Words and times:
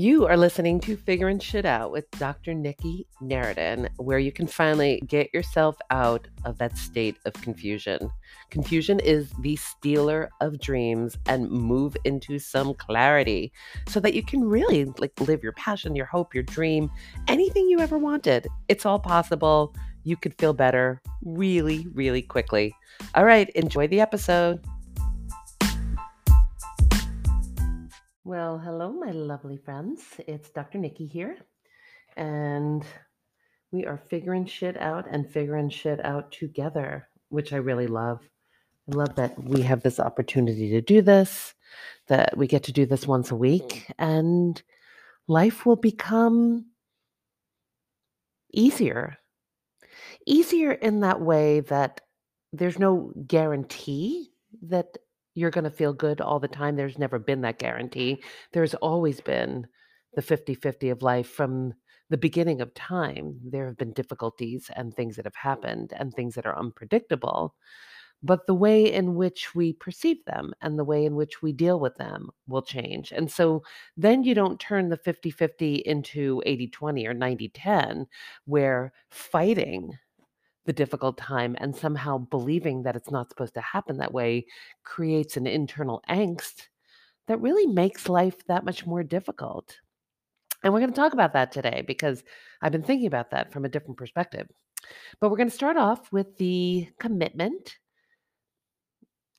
You 0.00 0.26
are 0.26 0.36
listening 0.38 0.80
to 0.80 0.96
Figuring 0.96 1.40
Shit 1.40 1.66
Out 1.66 1.92
with 1.92 2.10
Dr. 2.12 2.54
Nikki 2.54 3.06
Neretin, 3.22 3.86
where 3.98 4.18
you 4.18 4.32
can 4.32 4.46
finally 4.46 5.02
get 5.06 5.28
yourself 5.34 5.76
out 5.90 6.26
of 6.46 6.56
that 6.56 6.78
state 6.78 7.18
of 7.26 7.34
confusion. 7.34 8.10
Confusion 8.48 8.98
is 9.00 9.30
the 9.42 9.56
stealer 9.56 10.30
of 10.40 10.58
dreams 10.58 11.18
and 11.26 11.50
move 11.50 11.98
into 12.04 12.38
some 12.38 12.72
clarity 12.72 13.52
so 13.88 14.00
that 14.00 14.14
you 14.14 14.22
can 14.22 14.42
really 14.42 14.86
like 14.96 15.20
live 15.20 15.42
your 15.42 15.52
passion, 15.52 15.94
your 15.94 16.06
hope, 16.06 16.32
your 16.32 16.44
dream, 16.44 16.90
anything 17.28 17.68
you 17.68 17.78
ever 17.78 17.98
wanted. 17.98 18.48
It's 18.68 18.86
all 18.86 19.00
possible. 19.00 19.74
You 20.04 20.16
could 20.16 20.32
feel 20.38 20.54
better 20.54 21.02
really, 21.26 21.86
really 21.92 22.22
quickly. 22.22 22.74
All 23.14 23.26
right, 23.26 23.50
enjoy 23.50 23.86
the 23.86 24.00
episode. 24.00 24.64
Well, 28.24 28.58
hello, 28.58 28.92
my 28.92 29.12
lovely 29.12 29.56
friends. 29.56 30.02
It's 30.28 30.50
Dr. 30.50 30.76
Nikki 30.76 31.06
here, 31.06 31.38
and 32.18 32.84
we 33.72 33.86
are 33.86 34.02
figuring 34.10 34.44
shit 34.44 34.76
out 34.78 35.06
and 35.10 35.26
figuring 35.26 35.70
shit 35.70 36.04
out 36.04 36.30
together, 36.30 37.08
which 37.30 37.54
I 37.54 37.56
really 37.56 37.86
love. 37.86 38.20
I 38.92 38.94
love 38.94 39.14
that 39.14 39.42
we 39.42 39.62
have 39.62 39.82
this 39.82 39.98
opportunity 39.98 40.68
to 40.72 40.82
do 40.82 41.00
this, 41.00 41.54
that 42.08 42.36
we 42.36 42.46
get 42.46 42.64
to 42.64 42.72
do 42.72 42.84
this 42.84 43.06
once 43.06 43.30
a 43.30 43.36
week, 43.36 43.86
mm. 43.88 43.94
and 43.98 44.62
life 45.26 45.64
will 45.64 45.76
become 45.76 46.66
easier. 48.52 49.16
Easier 50.26 50.72
in 50.72 51.00
that 51.00 51.22
way 51.22 51.60
that 51.60 52.02
there's 52.52 52.78
no 52.78 53.14
guarantee 53.26 54.28
that 54.60 54.98
you're 55.34 55.50
going 55.50 55.64
to 55.64 55.70
feel 55.70 55.92
good 55.92 56.20
all 56.20 56.40
the 56.40 56.48
time. 56.48 56.76
There's 56.76 56.98
never 56.98 57.18
been 57.18 57.42
that 57.42 57.58
guarantee. 57.58 58.22
There's 58.52 58.74
always 58.74 59.20
been 59.20 59.66
the 60.14 60.22
50 60.22 60.54
50 60.54 60.90
of 60.90 61.02
life 61.02 61.28
from 61.28 61.74
the 62.08 62.16
beginning 62.16 62.60
of 62.60 62.74
time. 62.74 63.38
There 63.44 63.66
have 63.66 63.78
been 63.78 63.92
difficulties 63.92 64.70
and 64.74 64.94
things 64.94 65.16
that 65.16 65.24
have 65.24 65.36
happened 65.36 65.92
and 65.96 66.12
things 66.12 66.34
that 66.34 66.46
are 66.46 66.58
unpredictable. 66.58 67.54
But 68.22 68.46
the 68.46 68.54
way 68.54 68.92
in 68.92 69.14
which 69.14 69.54
we 69.54 69.72
perceive 69.72 70.22
them 70.26 70.52
and 70.60 70.78
the 70.78 70.84
way 70.84 71.06
in 71.06 71.14
which 71.14 71.40
we 71.40 71.52
deal 71.52 71.80
with 71.80 71.94
them 71.96 72.28
will 72.46 72.60
change. 72.60 73.12
And 73.12 73.30
so 73.30 73.62
then 73.96 74.24
you 74.24 74.34
don't 74.34 74.60
turn 74.60 74.90
the 74.90 74.98
50 74.98 75.30
50 75.30 75.76
into 75.76 76.42
80 76.44 76.68
20 76.68 77.06
or 77.06 77.14
90 77.14 77.48
10, 77.48 78.06
where 78.44 78.92
fighting 79.08 79.98
the 80.70 80.74
difficult 80.74 81.18
time 81.18 81.56
and 81.58 81.74
somehow 81.74 82.16
believing 82.16 82.84
that 82.84 82.94
it's 82.94 83.10
not 83.10 83.28
supposed 83.28 83.54
to 83.54 83.60
happen 83.60 83.96
that 83.96 84.14
way 84.14 84.46
creates 84.84 85.36
an 85.36 85.44
internal 85.44 86.00
angst 86.08 86.68
that 87.26 87.40
really 87.40 87.66
makes 87.66 88.08
life 88.08 88.46
that 88.46 88.64
much 88.64 88.86
more 88.86 89.02
difficult. 89.02 89.76
And 90.62 90.72
we're 90.72 90.78
going 90.78 90.92
to 90.92 90.96
talk 90.96 91.12
about 91.12 91.32
that 91.32 91.50
today 91.50 91.82
because 91.84 92.22
I've 92.62 92.70
been 92.70 92.84
thinking 92.84 93.08
about 93.08 93.32
that 93.32 93.52
from 93.52 93.64
a 93.64 93.68
different 93.68 93.96
perspective. 93.96 94.46
But 95.20 95.30
we're 95.30 95.38
going 95.38 95.50
to 95.50 95.54
start 95.56 95.76
off 95.76 96.12
with 96.12 96.36
the 96.36 96.86
commitment. 97.00 97.76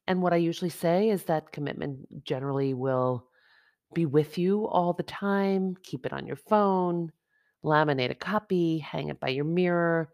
And 0.08 0.22
what 0.22 0.34
I 0.34 0.38
usually 0.38 0.70
say 0.70 1.12
is 1.12 1.24
that 1.24 1.54
commitment 1.54 2.26
generally 2.26 2.74
will 2.74 3.26
be 3.94 4.06
with 4.06 4.38
you 4.38 4.68
all 4.68 4.92
the 4.92 5.04
time. 5.04 5.78
Keep 5.82 6.08
it 6.08 6.12
on 6.12 6.28
your 6.28 6.36
phone, 6.36 7.14
laminate 7.64 8.12
a 8.12 8.16
copy, 8.16 8.80
hang 8.80 9.08
it 9.08 9.22
by 9.22 9.30
your 9.30 9.46
mirror, 9.46 10.09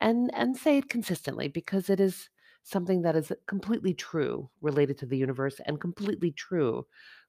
and 0.00 0.30
and 0.34 0.56
say 0.56 0.78
it 0.78 0.88
consistently 0.88 1.48
because 1.48 1.90
it 1.90 2.00
is 2.00 2.28
something 2.62 3.02
that 3.02 3.16
is 3.16 3.32
completely 3.46 3.94
true 3.94 4.50
related 4.60 4.98
to 4.98 5.06
the 5.06 5.16
universe 5.16 5.60
and 5.66 5.80
completely 5.80 6.32
true 6.32 6.84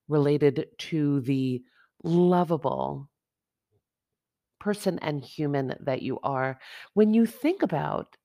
related 0.07 0.65
to 0.77 1.21
the 1.21 1.61
lovable 2.03 3.09
person 4.59 4.97
and 4.99 5.23
human 5.23 5.75
that 5.79 6.01
you 6.01 6.19
are. 6.23 6.59
When 6.93 7.13
you 7.13 7.25
think 7.25 7.61
about 7.61 8.17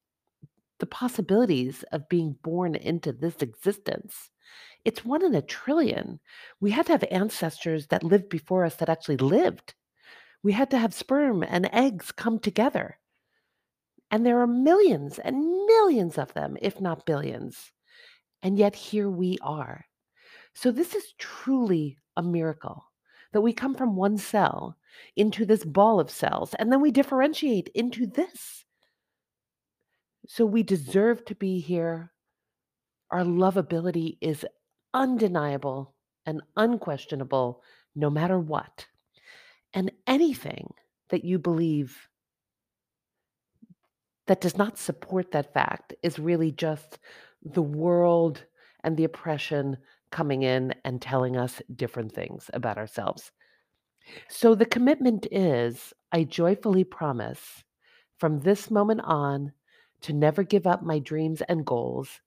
the 0.79 0.87
possibilities 0.87 1.85
of 1.93 2.09
being 2.09 2.37
born 2.43 2.75
into 2.75 3.13
this 3.13 3.37
existence 3.37 4.31
it's 4.85 5.05
one 5.05 5.25
in 5.25 5.35
a 5.35 5.43
trillion. 5.43 6.21
We 6.61 6.71
had 6.71 6.87
to 6.87 6.93
have 6.93 7.05
ancestors 7.11 7.87
that 7.89 8.03
lived 8.03 8.29
before 8.29 8.65
us 8.65 8.77
that 8.77 8.89
actually 8.89 9.17
lived. 9.17 9.75
We 10.43 10.53
had 10.53 10.71
to 10.71 10.79
have 10.79 10.93
sperm 10.93 11.43
and 11.43 11.69
eggs 11.73 12.11
come 12.11 12.39
together 12.39 12.99
and 14.13 14.27
there 14.27 14.41
are 14.41 14.47
millions 14.47 15.19
and 15.19 15.41
millions 15.41 16.19
of 16.19 16.35
them, 16.35 16.59
if 16.61 16.81
not 16.81 17.07
billions. 17.07 17.73
And 18.43 18.59
yet 18.59 18.77
here 18.77 19.09
we 19.09 19.39
are. 19.41 19.87
So 20.55 20.71
this 20.71 20.95
is 20.95 21.15
truly 21.19 21.97
a 22.15 22.23
miracle 22.23 22.85
that 23.33 23.41
we 23.41 23.55
come 23.55 23.75
from 23.75 23.97
one 23.97 24.19
cell 24.19 24.77
into 25.17 25.47
this 25.47 25.65
ball 25.65 25.99
of 25.99 26.11
cells, 26.11 26.53
and 26.59 26.71
then 26.71 26.83
we 26.83 26.91
differentiate 26.91 27.71
into 27.75 28.07
this. 28.07 28.67
So 30.29 30.45
we 30.45 30.63
deserve 30.63 31.25
to 31.25 31.35
be 31.35 31.61
here. 31.61 32.13
Our 33.11 33.25
lovability 33.25 34.19
is 34.21 34.45
undeniable 34.93 35.95
and 36.27 36.43
unquestionable, 36.55 37.63
no 37.97 38.11
matter 38.11 38.39
what. 38.39 38.87
And 39.73 39.91
anything 40.07 40.75
that 41.09 41.25
you 41.25 41.39
believe 41.39 42.09
that 44.27 44.41
does 44.41 44.57
not 44.57 44.79
support 44.79 45.33
that 45.33 45.53
fact 45.53 45.95
is 46.03 46.19
really 46.19 46.53
just 46.53 46.99
the 47.43 47.63
world 47.63 48.45
and 48.85 48.97
the 48.97 49.05
oppression 49.05 49.77
coming 50.11 50.43
in 50.43 50.75
and 50.85 51.01
telling 51.01 51.37
us 51.37 51.61
different 51.75 52.13
things 52.13 52.51
about 52.53 52.79
ourselves. 52.79 53.33
So 54.29 54.55
the 54.55 54.67
commitment 54.67 55.27
is 55.31 55.93
I 56.13 56.25
joyfully 56.25 56.85
promise 56.85 57.65
from 58.19 58.41
this 58.41 58.71
moment 58.71 59.01
on 59.05 59.53
to 60.03 60.13
never 60.13 60.43
give 60.43 60.67
up 60.67 60.83
my 60.83 60.99
dreams 60.99 61.43
and 61.49 61.65
goals. 61.65 62.21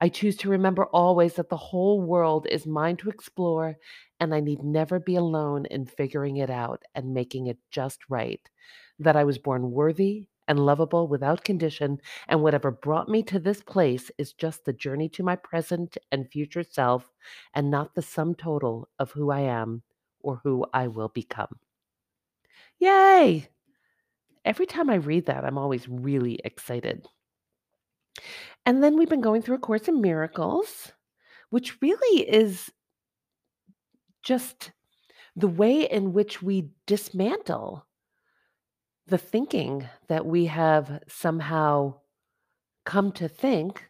I 0.00 0.08
choose 0.08 0.36
to 0.38 0.50
remember 0.50 0.86
always 0.86 1.34
that 1.34 1.48
the 1.48 1.56
whole 1.56 2.00
world 2.00 2.46
is 2.48 2.66
mine 2.66 2.96
to 2.98 3.10
explore, 3.10 3.76
and 4.20 4.32
I 4.32 4.40
need 4.40 4.62
never 4.62 5.00
be 5.00 5.16
alone 5.16 5.66
in 5.66 5.86
figuring 5.86 6.36
it 6.36 6.50
out 6.50 6.82
and 6.94 7.12
making 7.12 7.48
it 7.48 7.58
just 7.70 7.98
right. 8.08 8.40
That 9.00 9.16
I 9.16 9.24
was 9.24 9.38
born 9.38 9.72
worthy 9.72 10.26
and 10.48 10.58
lovable 10.58 11.06
without 11.06 11.44
condition, 11.44 12.00
and 12.26 12.42
whatever 12.42 12.70
brought 12.70 13.08
me 13.08 13.22
to 13.22 13.38
this 13.38 13.62
place 13.62 14.10
is 14.18 14.32
just 14.32 14.64
the 14.64 14.72
journey 14.72 15.08
to 15.10 15.22
my 15.22 15.36
present 15.36 15.96
and 16.10 16.28
future 16.28 16.64
self, 16.64 17.12
and 17.54 17.70
not 17.70 17.94
the 17.94 18.02
sum 18.02 18.34
total 18.34 18.88
of 18.98 19.12
who 19.12 19.30
I 19.30 19.40
am 19.40 19.82
or 20.20 20.40
who 20.42 20.66
I 20.72 20.88
will 20.88 21.08
become. 21.08 21.58
Yay! 22.80 23.48
Every 24.44 24.66
time 24.66 24.88
I 24.88 24.94
read 24.94 25.26
that, 25.26 25.44
I'm 25.44 25.58
always 25.58 25.88
really 25.88 26.40
excited. 26.44 27.06
And 28.64 28.82
then 28.82 28.96
we've 28.96 29.08
been 29.08 29.20
going 29.20 29.42
through 29.42 29.56
A 29.56 29.60
Course 29.60 29.88
in 29.88 30.00
Miracles, 30.00 30.92
which 31.50 31.80
really 31.82 32.28
is 32.28 32.70
just 34.22 34.72
the 35.36 35.48
way 35.48 35.82
in 35.82 36.12
which 36.12 36.42
we 36.42 36.70
dismantle 36.86 37.86
the 39.08 39.18
thinking 39.18 39.88
that 40.08 40.26
we 40.26 40.46
have 40.46 41.02
somehow 41.08 41.94
come 42.84 43.12
to 43.12 43.28
think 43.28 43.84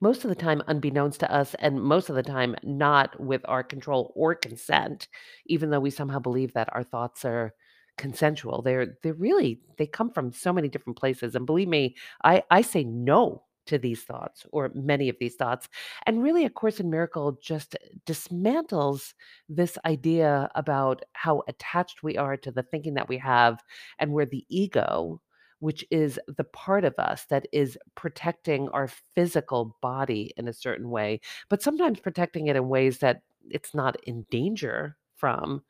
most 0.00 0.24
of 0.24 0.30
the 0.30 0.34
time 0.36 0.62
unbeknownst 0.66 1.20
to 1.20 1.32
us 1.32 1.54
and 1.58 1.82
most 1.82 2.08
of 2.08 2.16
the 2.16 2.22
time 2.22 2.56
not 2.62 3.18
with 3.20 3.42
our 3.46 3.62
control 3.62 4.12
or 4.16 4.34
consent 4.34 5.08
even 5.46 5.70
though 5.70 5.80
we 5.80 5.90
somehow 5.90 6.18
believe 6.18 6.52
that 6.54 6.68
our 6.72 6.82
thoughts 6.82 7.24
are 7.24 7.52
consensual. 7.98 8.62
They're 8.62 8.96
they're 9.02 9.12
really 9.12 9.60
they 9.76 9.86
come 9.86 10.10
from 10.10 10.32
so 10.32 10.52
many 10.52 10.68
different 10.68 10.98
places. 10.98 11.34
And 11.34 11.44
believe 11.44 11.68
me 11.68 11.96
i 12.24 12.42
i 12.50 12.62
say 12.62 12.82
no 12.84 13.42
to 13.70 13.78
these 13.78 14.02
thoughts 14.02 14.44
or 14.52 14.70
many 14.74 15.08
of 15.08 15.16
these 15.18 15.36
thoughts. 15.36 15.68
And 16.06 16.22
really, 16.22 16.44
A 16.44 16.50
Course 16.50 16.80
in 16.80 16.90
Miracle 16.90 17.38
just 17.42 17.76
dismantles 18.06 19.14
this 19.48 19.78
idea 19.84 20.50
about 20.54 21.02
how 21.12 21.42
attached 21.48 22.02
we 22.02 22.18
are 22.18 22.36
to 22.36 22.50
the 22.50 22.62
thinking 22.62 22.94
that 22.94 23.08
we 23.08 23.18
have 23.18 23.62
and 23.98 24.12
where 24.12 24.26
the 24.26 24.44
ego, 24.48 25.20
which 25.60 25.84
is 25.90 26.18
the 26.36 26.44
part 26.44 26.84
of 26.84 26.94
us 26.98 27.24
that 27.30 27.46
is 27.52 27.78
protecting 27.94 28.68
our 28.70 28.88
physical 29.14 29.76
body 29.80 30.34
in 30.36 30.48
a 30.48 30.52
certain 30.52 30.90
way, 30.90 31.20
but 31.48 31.62
sometimes 31.62 32.00
protecting 32.00 32.48
it 32.48 32.56
in 32.56 32.68
ways 32.68 32.98
that 32.98 33.22
it's 33.48 33.74
not 33.74 33.96
in 34.04 34.26
danger 34.30 34.96
from 35.16 35.62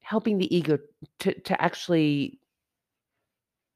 helping 0.00 0.38
the 0.38 0.56
ego 0.56 0.78
to, 1.18 1.38
to 1.40 1.60
actually 1.62 2.40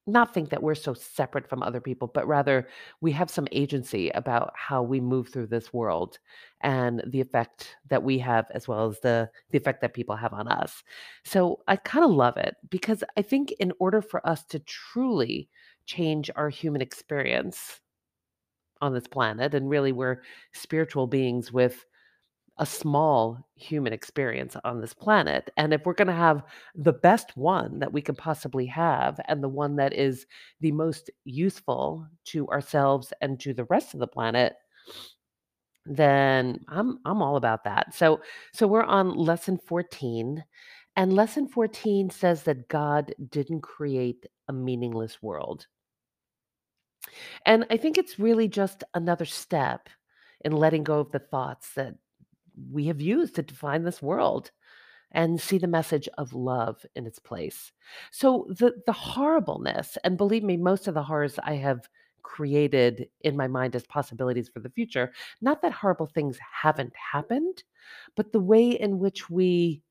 not 0.07 0.35
think 0.35 0.51
that 0.51 0.63
we're 0.63 0.75
so 0.75 0.95
separate 0.95 1.49
from 1.49 1.63
other 1.63 1.81
people, 1.81 2.09
but 2.09 2.27
rather 2.27 2.69
we 3.01 3.13
have 3.13 3.31
some 3.31 3.47
agency 3.53 4.11
about 4.11 4.53
how 4.57 4.83
we 4.83 5.01
move 5.01 5.29
through 5.29 5.47
this 5.47 5.73
world 5.73 6.19
and 6.61 7.03
the 7.07 7.21
effect 7.21 7.77
that 7.89 8.03
we 8.03 8.19
have 8.19 8.47
as 8.53 8.67
well 8.67 8.89
as 8.89 8.99
the 9.01 9.31
the 9.51 9.59
effect 9.59 9.81
that 9.81 9.95
people 9.95 10.17
have 10.17 10.33
on 10.33 10.49
us. 10.49 10.83
So 11.25 11.61
I 11.69 11.77
kind 11.77 12.05
of 12.05 12.11
love 12.11 12.37
it 12.37 12.57
because 12.69 13.05
I 13.17 13.23
think 13.23 13.53
in 13.53 13.73
order 13.79 14.03
for 14.03 14.27
us 14.27 14.45
to 14.47 14.59
truly 14.61 15.49
change 15.87 16.31
our 16.37 16.49
human 16.49 16.81
experience 16.83 17.81
on 18.81 18.93
this 18.93 19.07
planet 19.07 19.55
and 19.55 19.71
really 19.71 19.93
we're 19.93 20.23
spiritual 20.53 21.07
beings 21.07 21.53
with 21.53 21.87
a 22.63 22.67
small 22.67 23.45
human 23.57 23.93
experience 23.93 24.57
on 24.63 24.81
this 24.81 24.95
planet. 24.95 25.51
And 25.57 25.75
if 25.75 25.85
we're 25.85 25.95
going 25.95 26.07
to 26.07 26.15
have 26.15 26.45
the 26.77 26.93
best 26.93 27.37
one 27.37 27.81
that 27.81 27.93
we 27.93 28.01
can 28.01 28.15
possibly 28.15 28.67
have, 28.67 29.19
and 29.27 29.43
the 29.43 29.49
one 29.49 29.75
that 29.77 29.93
is 29.93 30.27
the 30.61 30.71
most 30.71 31.11
useful 31.25 32.07
to 32.27 32.47
ourselves 32.51 33.13
and 33.21 33.41
to 33.41 33.53
the 33.53 33.65
rest 33.65 33.95
of 33.95 34.01
the 34.01 34.07
planet, 34.07 34.55
then 35.87 36.61
I'm 36.69 37.01
I'm 37.05 37.21
all 37.21 37.35
about 37.35 37.65
that. 37.65 37.97
So 37.97 38.21
so 38.53 38.69
we're 38.69 38.85
on 38.85 39.17
lesson 39.17 39.59
14 39.67 40.45
and 40.95 41.13
lesson 41.13 41.49
14 41.49 42.11
says 42.11 42.45
that 42.45 42.69
God 42.69 43.13
didn't 43.29 43.63
create 43.63 44.25
a 44.47 44.53
meaningless 44.53 45.21
world. 45.21 45.67
And 47.45 47.67
I 47.71 47.77
think 47.77 47.99
it's 47.99 48.21
really 48.21 48.47
just 48.47 48.85
another 48.95 49.25
step 49.25 49.89
in 50.45 50.53
letting 50.53 50.85
go 50.85 51.01
of 51.01 51.11
the 51.11 51.19
thoughts 51.19 51.75
that 51.75 51.97
we 52.71 52.87
have 52.87 53.01
used 53.01 53.35
to 53.37 53.43
define 53.43 53.85
this 53.85 54.03
world 54.03 54.51
and 55.13 55.41
see 55.41 55.59
the 55.59 55.67
message 55.67 56.09
of 56.19 56.33
love 56.33 56.85
in 56.97 57.07
its 57.07 57.19
place. 57.19 57.73
So 58.11 58.47
the 58.51 58.75
the 58.87 58.93
horribleness, 58.93 59.99
and 60.05 60.17
believe 60.17 60.43
me, 60.43 60.57
most 60.57 60.89
of 60.89 60.95
the 60.95 61.03
horrors 61.03 61.39
I 61.43 61.55
have 61.55 61.89
created 62.23 63.09
in 63.23 63.37
my 63.37 63.49
mind 63.49 63.77
as 63.77 63.87
possibilities 63.87 64.49
for 64.49 64.61
the 64.61 64.71
future, 64.71 65.13
not 65.41 65.61
that 65.63 65.73
horrible 65.73 66.07
things 66.07 66.39
haven't 66.63 66.95
happened, 66.97 67.63
but 68.17 68.33
the 68.33 68.41
way 68.41 68.71
in 68.71 68.99
which 68.99 69.29
we 69.29 69.83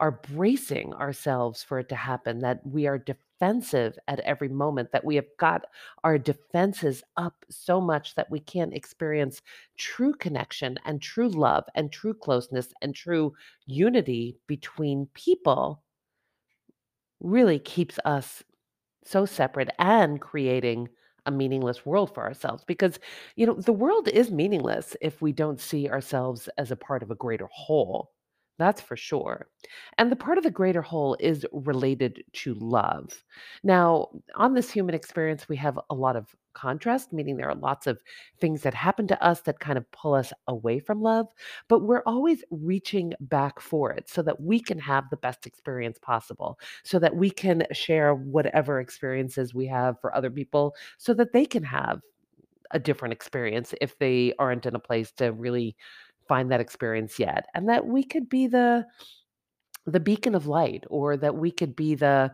are 0.00 0.20
bracing 0.32 0.92
ourselves 0.94 1.62
for 1.62 1.78
it 1.78 1.88
to 1.90 1.94
happen, 1.94 2.40
that 2.40 2.60
we 2.66 2.86
are 2.86 2.98
defensive 3.38 3.98
at 4.08 4.20
every 4.20 4.48
moment, 4.48 4.92
that 4.92 5.04
we 5.04 5.16
have 5.16 5.26
got 5.38 5.66
our 6.04 6.18
defenses 6.18 7.02
up 7.16 7.44
so 7.50 7.80
much 7.80 8.14
that 8.14 8.30
we 8.30 8.40
can't 8.40 8.74
experience 8.74 9.42
true 9.76 10.14
connection 10.14 10.78
and 10.84 11.02
true 11.02 11.28
love 11.28 11.64
and 11.74 11.92
true 11.92 12.14
closeness 12.14 12.68
and 12.82 12.94
true 12.94 13.32
unity 13.66 14.36
between 14.46 15.08
people 15.14 15.82
really 17.20 17.58
keeps 17.58 17.98
us 18.04 18.42
so 19.04 19.24
separate 19.24 19.70
and 19.78 20.20
creating 20.20 20.88
a 21.26 21.30
meaningless 21.30 21.84
world 21.84 22.14
for 22.14 22.22
ourselves. 22.24 22.64
Because 22.64 22.98
you 23.36 23.46
know 23.46 23.54
the 23.54 23.72
world 23.72 24.08
is 24.08 24.30
meaningless 24.30 24.96
if 25.00 25.20
we 25.20 25.32
don't 25.32 25.60
see 25.60 25.88
ourselves 25.88 26.48
as 26.58 26.70
a 26.70 26.76
part 26.76 27.02
of 27.02 27.10
a 27.10 27.16
greater 27.16 27.48
whole 27.52 28.12
that's 28.58 28.80
for 28.80 28.96
sure. 28.96 29.48
And 29.98 30.10
the 30.10 30.16
part 30.16 30.38
of 30.38 30.44
the 30.44 30.50
greater 30.50 30.82
whole 30.82 31.16
is 31.20 31.44
related 31.52 32.24
to 32.34 32.54
love. 32.54 33.24
Now 33.62 34.08
on 34.34 34.54
this 34.54 34.70
human 34.70 34.94
experience 34.94 35.48
we 35.48 35.56
have 35.56 35.78
a 35.90 35.94
lot 35.94 36.16
of 36.16 36.34
contrast 36.54 37.12
meaning 37.12 37.36
there 37.36 37.50
are 37.50 37.54
lots 37.54 37.86
of 37.86 38.00
things 38.40 38.62
that 38.62 38.72
happen 38.72 39.06
to 39.06 39.22
us 39.22 39.42
that 39.42 39.60
kind 39.60 39.76
of 39.76 39.90
pull 39.92 40.14
us 40.14 40.32
away 40.48 40.78
from 40.78 41.02
love 41.02 41.26
but 41.68 41.80
we're 41.80 42.02
always 42.06 42.42
reaching 42.50 43.12
back 43.20 43.60
for 43.60 43.92
it 43.92 44.08
so 44.08 44.22
that 44.22 44.40
we 44.40 44.58
can 44.58 44.78
have 44.78 45.04
the 45.10 45.18
best 45.18 45.46
experience 45.46 45.98
possible 45.98 46.58
so 46.82 46.98
that 46.98 47.14
we 47.14 47.30
can 47.30 47.62
share 47.72 48.14
whatever 48.14 48.80
experiences 48.80 49.54
we 49.54 49.66
have 49.66 50.00
for 50.00 50.14
other 50.16 50.30
people 50.30 50.74
so 50.96 51.12
that 51.12 51.32
they 51.34 51.44
can 51.44 51.62
have 51.62 52.00
a 52.72 52.78
different 52.78 53.12
experience 53.12 53.74
if 53.80 53.98
they 53.98 54.32
aren't 54.38 54.66
in 54.66 54.74
a 54.74 54.78
place 54.80 55.12
to 55.12 55.32
really 55.32 55.76
find 56.28 56.50
that 56.50 56.60
experience 56.60 57.18
yet 57.18 57.46
and 57.54 57.68
that 57.68 57.86
we 57.86 58.02
could 58.02 58.28
be 58.28 58.46
the 58.46 58.86
the 59.86 60.00
beacon 60.00 60.34
of 60.34 60.46
light 60.46 60.84
or 60.88 61.16
that 61.16 61.36
we 61.36 61.50
could 61.50 61.76
be 61.76 61.94
the 61.94 62.32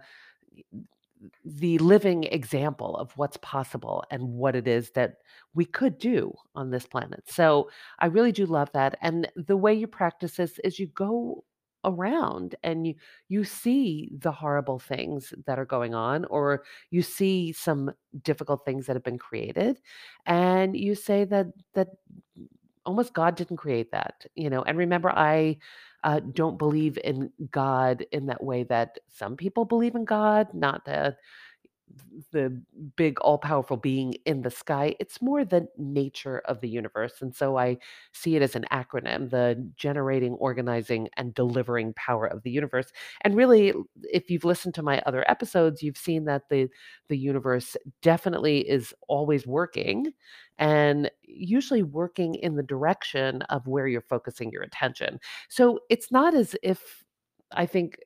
the 1.45 1.79
living 1.79 2.25
example 2.25 2.97
of 2.97 3.13
what's 3.17 3.37
possible 3.39 4.05
and 4.11 4.23
what 4.23 4.57
it 4.57 4.67
is 4.67 4.91
that 4.91 5.17
we 5.55 5.65
could 5.65 5.99
do 5.99 6.33
on 6.55 6.71
this 6.71 6.87
planet. 6.87 7.23
So 7.29 7.71
I 7.99 8.07
really 8.07 8.33
do 8.33 8.47
love 8.47 8.71
that. 8.73 8.99
And 9.03 9.31
the 9.37 9.57
way 9.57 9.75
you 9.75 9.87
practice 9.87 10.37
this 10.37 10.59
is 10.65 10.79
you 10.79 10.89
go 10.89 11.45
around 11.85 12.55
and 12.63 12.87
you 12.87 12.95
you 13.29 13.43
see 13.43 14.09
the 14.19 14.31
horrible 14.31 14.79
things 14.79 15.35
that 15.47 15.59
are 15.59 15.65
going 15.65 15.95
on 15.95 16.25
or 16.27 16.63
you 16.91 17.03
see 17.03 17.53
some 17.53 17.91
difficult 18.23 18.65
things 18.65 18.87
that 18.87 18.95
have 18.95 19.03
been 19.03 19.19
created 19.19 19.81
and 20.27 20.77
you 20.77 20.95
say 20.95 21.25
that 21.25 21.47
that 21.75 21.89
almost 22.87 23.15
God 23.15 23.37
didn't 23.37 23.59
create 23.59 23.93
that, 23.93 24.27
you 24.35 24.51
know. 24.51 24.63
And 24.63 24.79
remember 24.79 25.11
I 25.11 25.59
uh, 26.05 26.21
don't 26.21 26.59
believe 26.59 26.99
in 27.03 27.31
God 27.51 28.05
in 28.13 28.27
that 28.27 28.43
way 28.43 28.65
that 28.65 28.99
some 29.09 29.37
people 29.37 29.65
believe 29.65 29.95
in 29.95 30.05
God, 30.05 30.49
not 30.55 30.85
the 30.85 31.17
the 32.31 32.63
big 32.97 33.19
all-powerful 33.21 33.77
being 33.77 34.15
in 34.27 34.43
the 34.43 34.51
sky. 34.51 34.95
It's 35.01 35.23
more 35.23 35.45
the 35.45 35.67
nature 35.77 36.39
of 36.47 36.61
the 36.61 36.69
universe, 36.69 37.23
and 37.23 37.35
so 37.35 37.59
I 37.59 37.79
see 38.13 38.37
it 38.37 38.43
as 38.43 38.55
an 38.55 38.67
acronym, 38.73 39.31
the 39.31 39.71
generating, 39.77 40.35
organizing, 40.35 41.09
and 41.17 41.35
delivering 41.35 41.95
power 41.95 42.27
of 42.27 42.43
the 42.43 42.51
universe. 42.51 42.93
And 43.23 43.37
really, 43.37 43.73
if 44.03 44.31
you've 44.31 44.45
listened 44.45 44.75
to 44.75 44.83
my 44.83 45.03
other 45.07 45.29
episodes, 45.31 45.83
you've 45.83 45.97
seen 45.97 46.25
that 46.27 46.49
the 46.49 46.69
the 47.09 47.19
universe 47.19 47.77
definitely 48.01 48.61
is 48.69 48.95
always 49.09 49.47
working 49.47 50.13
and 50.59 51.11
usually 51.23 51.83
working 51.83 52.35
in 52.37 52.57
the 52.57 52.63
direction 52.63 53.43
of 53.43 53.67
where 53.67 53.87
you're 53.87 54.01
focusing 54.01 54.51
your 54.51 54.63
attention. 54.63 55.19
So 55.49 55.81
it's 55.91 56.11
not 56.11 56.35
as 56.35 56.55
if 56.63 57.05
I 57.53 57.67
think 57.67 57.99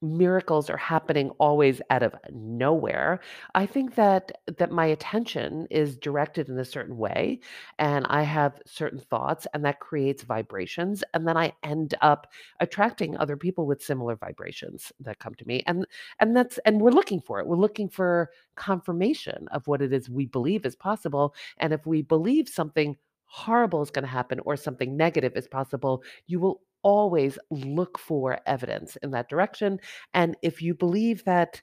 miracles 0.00 0.70
are 0.70 0.76
happening 0.76 1.30
always 1.38 1.80
out 1.90 2.02
of 2.02 2.14
nowhere. 2.30 3.20
I 3.54 3.66
think 3.66 3.96
that 3.96 4.30
that 4.58 4.70
my 4.70 4.86
attention 4.86 5.66
is 5.70 5.96
directed 5.96 6.48
in 6.48 6.58
a 6.58 6.64
certain 6.64 6.96
way 6.96 7.40
and 7.78 8.06
I 8.08 8.22
have 8.22 8.60
certain 8.66 9.00
thoughts 9.00 9.46
and 9.54 9.64
that 9.64 9.80
creates 9.80 10.22
vibrations 10.22 11.02
and 11.14 11.26
then 11.26 11.36
I 11.36 11.52
end 11.64 11.94
up 12.00 12.28
attracting 12.60 13.16
other 13.16 13.36
people 13.36 13.66
with 13.66 13.82
similar 13.82 14.16
vibrations 14.16 14.92
that 15.00 15.18
come 15.18 15.34
to 15.34 15.46
me 15.46 15.62
and 15.66 15.86
and 16.20 16.36
that's 16.36 16.58
and 16.58 16.80
we're 16.80 16.90
looking 16.90 17.20
for 17.20 17.40
it. 17.40 17.46
We're 17.46 17.56
looking 17.56 17.88
for 17.88 18.30
confirmation 18.56 19.48
of 19.50 19.66
what 19.66 19.82
it 19.82 19.92
is 19.92 20.08
we 20.08 20.26
believe 20.26 20.64
is 20.64 20.76
possible 20.76 21.34
and 21.58 21.72
if 21.72 21.86
we 21.86 22.02
believe 22.02 22.48
something 22.48 22.96
horrible 23.26 23.82
is 23.82 23.90
going 23.90 24.04
to 24.04 24.08
happen 24.08 24.40
or 24.44 24.56
something 24.56 24.96
negative 24.96 25.36
is 25.36 25.46
possible, 25.48 26.02
you 26.26 26.40
will 26.40 26.62
always 26.82 27.38
look 27.50 27.98
for 27.98 28.38
evidence 28.46 28.96
in 28.96 29.10
that 29.12 29.28
direction. 29.28 29.80
And 30.14 30.36
if 30.42 30.62
you 30.62 30.74
believe 30.74 31.24
that 31.24 31.60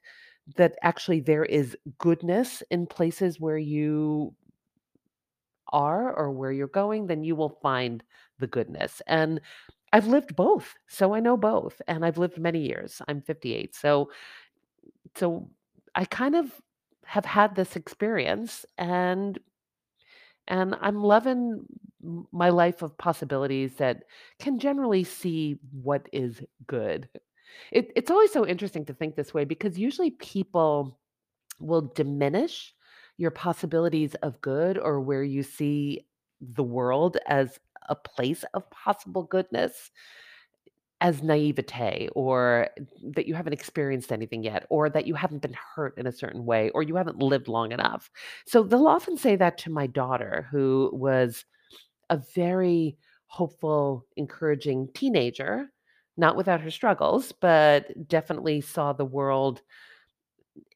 that 0.58 0.76
actually 0.84 1.22
there 1.22 1.46
is 1.46 1.76
goodness 1.98 2.62
in 2.70 2.86
places 2.86 3.40
where 3.40 3.58
you 3.58 4.34
are 5.74 6.14
or 6.14 6.32
where 6.32 6.52
you're 6.52 6.68
going, 6.68 7.08
then 7.08 7.24
you 7.24 7.36
will 7.36 7.58
find 7.62 8.04
the 8.38 8.48
goodness. 8.48 9.02
And 9.08 9.42
I've 9.92 10.08
lived 10.08 10.36
both, 10.36 10.76
so 10.88 11.16
I 11.16 11.20
know 11.20 11.38
both, 11.38 11.82
and 11.88 12.06
I've 12.06 12.18
lived 12.18 12.38
many 12.38 12.60
years. 12.60 13.02
I'm 13.08 13.22
58. 13.22 13.76
So 13.76 14.10
so 15.16 15.50
I 15.96 16.06
kind 16.06 16.36
of 16.36 16.52
have 17.06 17.26
had 17.26 17.56
this 17.56 17.76
experience 17.76 18.66
and 18.78 19.40
and 20.48 20.76
I'm 20.82 21.02
loving 21.02 21.66
my 22.32 22.50
life 22.50 22.82
of 22.82 22.98
possibilities 22.98 23.76
that 23.76 24.04
can 24.40 24.60
generally 24.60 25.04
see 25.04 25.58
what 25.82 26.08
is 26.12 26.42
good. 26.68 27.10
It, 27.72 27.92
it's 27.96 28.12
always 28.12 28.32
so 28.32 28.46
interesting 28.46 28.86
to 28.86 28.94
think 28.94 29.16
this 29.16 29.34
way 29.34 29.46
because 29.46 29.78
usually 29.78 30.12
people 30.12 31.00
will 31.60 31.94
diminish 31.96 32.74
your 33.18 33.32
possibilities 33.32 34.14
of 34.16 34.42
good 34.42 34.78
or 34.78 35.00
where 35.00 35.24
you 35.24 35.42
see 35.42 36.06
the 36.42 36.64
world 36.64 37.18
as 37.28 37.60
a 37.88 37.96
place 37.96 38.44
of 38.54 38.70
possible 38.72 39.24
goodness 39.24 39.92
as 41.02 41.22
naivete 41.22 42.10
or 42.16 42.70
that 43.04 43.28
you 43.28 43.34
haven't 43.34 43.54
experienced 43.54 44.12
anything 44.12 44.44
yet 44.44 44.66
or 44.70 44.90
that 44.90 45.06
you 45.06 45.14
haven't 45.14 45.42
been 45.42 45.56
hurt 45.76 45.98
in 45.98 46.08
a 46.08 46.12
certain 46.12 46.46
way 46.46 46.70
or 46.72 46.84
you 46.84 46.96
haven't 46.96 47.20
lived 47.20 47.48
long 47.48 47.72
enough. 47.72 48.10
So 48.46 48.64
they'll 48.64 48.88
often 48.88 49.18
say 49.18 49.36
that 49.36 49.58
to 49.60 49.70
my 49.70 49.88
daughter 49.88 50.48
who 50.52 50.90
was 50.94 51.46
a 52.10 52.18
very 52.36 52.98
hopeful, 53.28 54.06
encouraging 54.18 54.90
teenager, 54.94 55.72
not 56.18 56.36
without 56.38 56.62
her 56.62 56.72
struggles, 56.72 57.32
but 57.32 58.08
definitely 58.08 58.62
saw 58.62 58.94
the 58.94 59.06
world 59.06 59.62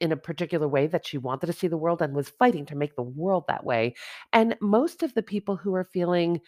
in 0.00 0.12
a 0.12 0.16
particular 0.16 0.68
way 0.68 0.86
that 0.86 1.06
she 1.06 1.18
wanted 1.18 1.46
to 1.46 1.52
see 1.52 1.66
the 1.66 1.76
world 1.76 2.02
and 2.02 2.14
was 2.14 2.28
fighting 2.30 2.66
to 2.66 2.76
make 2.76 2.94
the 2.96 3.02
world 3.02 3.44
that 3.48 3.64
way. 3.64 3.94
And 4.32 4.56
most 4.60 5.02
of 5.02 5.14
the 5.14 5.22
people 5.22 5.56
who 5.56 5.74
are 5.74 5.84
feeling 5.84 6.40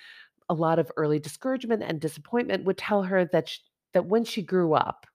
a 0.49 0.55
lot 0.55 0.79
of 0.79 0.93
early 0.97 1.21
discouragement 1.21 1.83
and 1.83 2.01
disappointment 2.01 2.65
would 2.65 2.79
tell 2.79 3.05
her 3.05 3.27
that 3.27 3.49
sh 3.51 3.61
that 3.95 4.07
when 4.07 4.25
she 4.25 4.43
grew 4.43 4.75
up, 4.75 5.07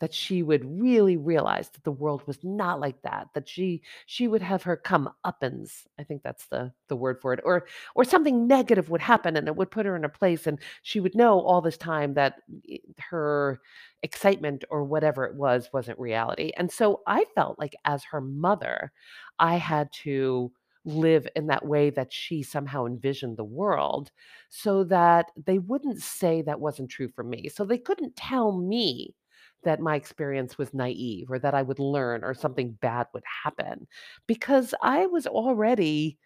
that 0.00 0.14
she 0.14 0.42
would 0.42 0.64
really 0.80 1.16
realize 1.16 1.68
that 1.70 1.84
the 1.84 1.92
world 1.92 2.22
was 2.26 2.38
not 2.42 2.80
like 2.80 3.00
that, 3.02 3.28
that 3.34 3.48
she 3.48 3.82
she 4.06 4.26
would 4.28 4.42
have 4.42 4.62
her 4.62 4.76
comeuppance, 4.76 5.86
I 5.98 6.04
think 6.04 6.22
that's 6.22 6.46
the 6.46 6.72
the 6.88 6.96
word 6.96 7.20
for 7.20 7.32
it, 7.34 7.40
or 7.44 7.66
or 7.94 8.04
something 8.04 8.46
negative 8.46 8.90
would 8.90 9.00
happen 9.02 9.36
and 9.36 9.46
it 9.48 9.56
would 9.56 9.70
put 9.70 9.86
her 9.86 9.96
in 9.96 10.04
a 10.04 10.08
place 10.08 10.46
and 10.46 10.58
she 10.82 11.00
would 11.00 11.14
know 11.14 11.40
all 11.40 11.60
this 11.60 11.76
time 11.76 12.14
that 12.14 12.36
eh, 12.70 12.78
her 12.98 13.60
excitement 14.02 14.64
or 14.70 14.84
whatever 14.84 15.24
it 15.26 15.34
was 15.34 15.68
wasn't 15.72 15.98
reality. 15.98 16.52
And 16.56 16.70
so 16.72 17.02
I 17.06 17.24
felt 17.34 17.58
like 17.58 17.74
as 17.84 18.04
her 18.04 18.20
mother, 18.20 18.92
I 19.38 19.56
had 19.56 19.92
to 20.04 20.52
live 20.84 21.28
in 21.36 21.46
that 21.48 21.66
way 21.66 21.90
that 21.90 22.12
she 22.12 22.42
somehow 22.42 22.86
envisioned 22.86 23.36
the 23.36 23.44
world 23.44 24.10
so 24.48 24.82
that 24.84 25.26
they 25.36 25.58
wouldn't 25.58 26.00
say 26.00 26.40
that 26.42 26.60
wasn't 26.60 26.90
true 26.90 27.08
for 27.08 27.22
me. 27.22 27.48
So 27.48 27.64
they 27.64 27.78
couldn't 27.78 28.16
tell 28.16 28.52
me 28.52 29.14
that 29.62 29.80
my 29.80 29.96
experience 29.96 30.56
was 30.58 30.72
naive 30.72 31.30
or 31.30 31.38
that 31.38 31.54
I 31.54 31.62
would 31.62 31.78
learn 31.78 32.24
or 32.24 32.34
something 32.34 32.72
bad 32.80 33.06
would 33.12 33.24
happen 33.44 33.86
because 34.26 34.74
I 34.82 35.06
was 35.06 35.26
already 35.26 36.18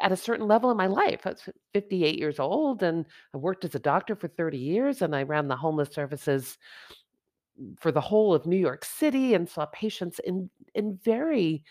at 0.00 0.12
a 0.12 0.16
certain 0.16 0.46
level 0.46 0.70
in 0.70 0.76
my 0.76 0.86
life. 0.86 1.26
I 1.26 1.30
was 1.30 1.48
58 1.74 2.18
years 2.18 2.38
old 2.38 2.82
and 2.82 3.04
I 3.34 3.38
worked 3.38 3.64
as 3.64 3.74
a 3.74 3.80
doctor 3.80 4.14
for 4.14 4.28
30 4.28 4.56
years 4.56 5.02
and 5.02 5.14
I 5.14 5.24
ran 5.24 5.48
the 5.48 5.56
homeless 5.56 5.90
services 5.90 6.56
for 7.80 7.90
the 7.90 8.00
whole 8.00 8.34
of 8.34 8.46
New 8.46 8.56
York 8.56 8.84
City 8.84 9.34
and 9.34 9.48
saw 9.48 9.66
patients 9.66 10.20
in 10.24 10.48
in 10.74 10.98
very 11.04 11.64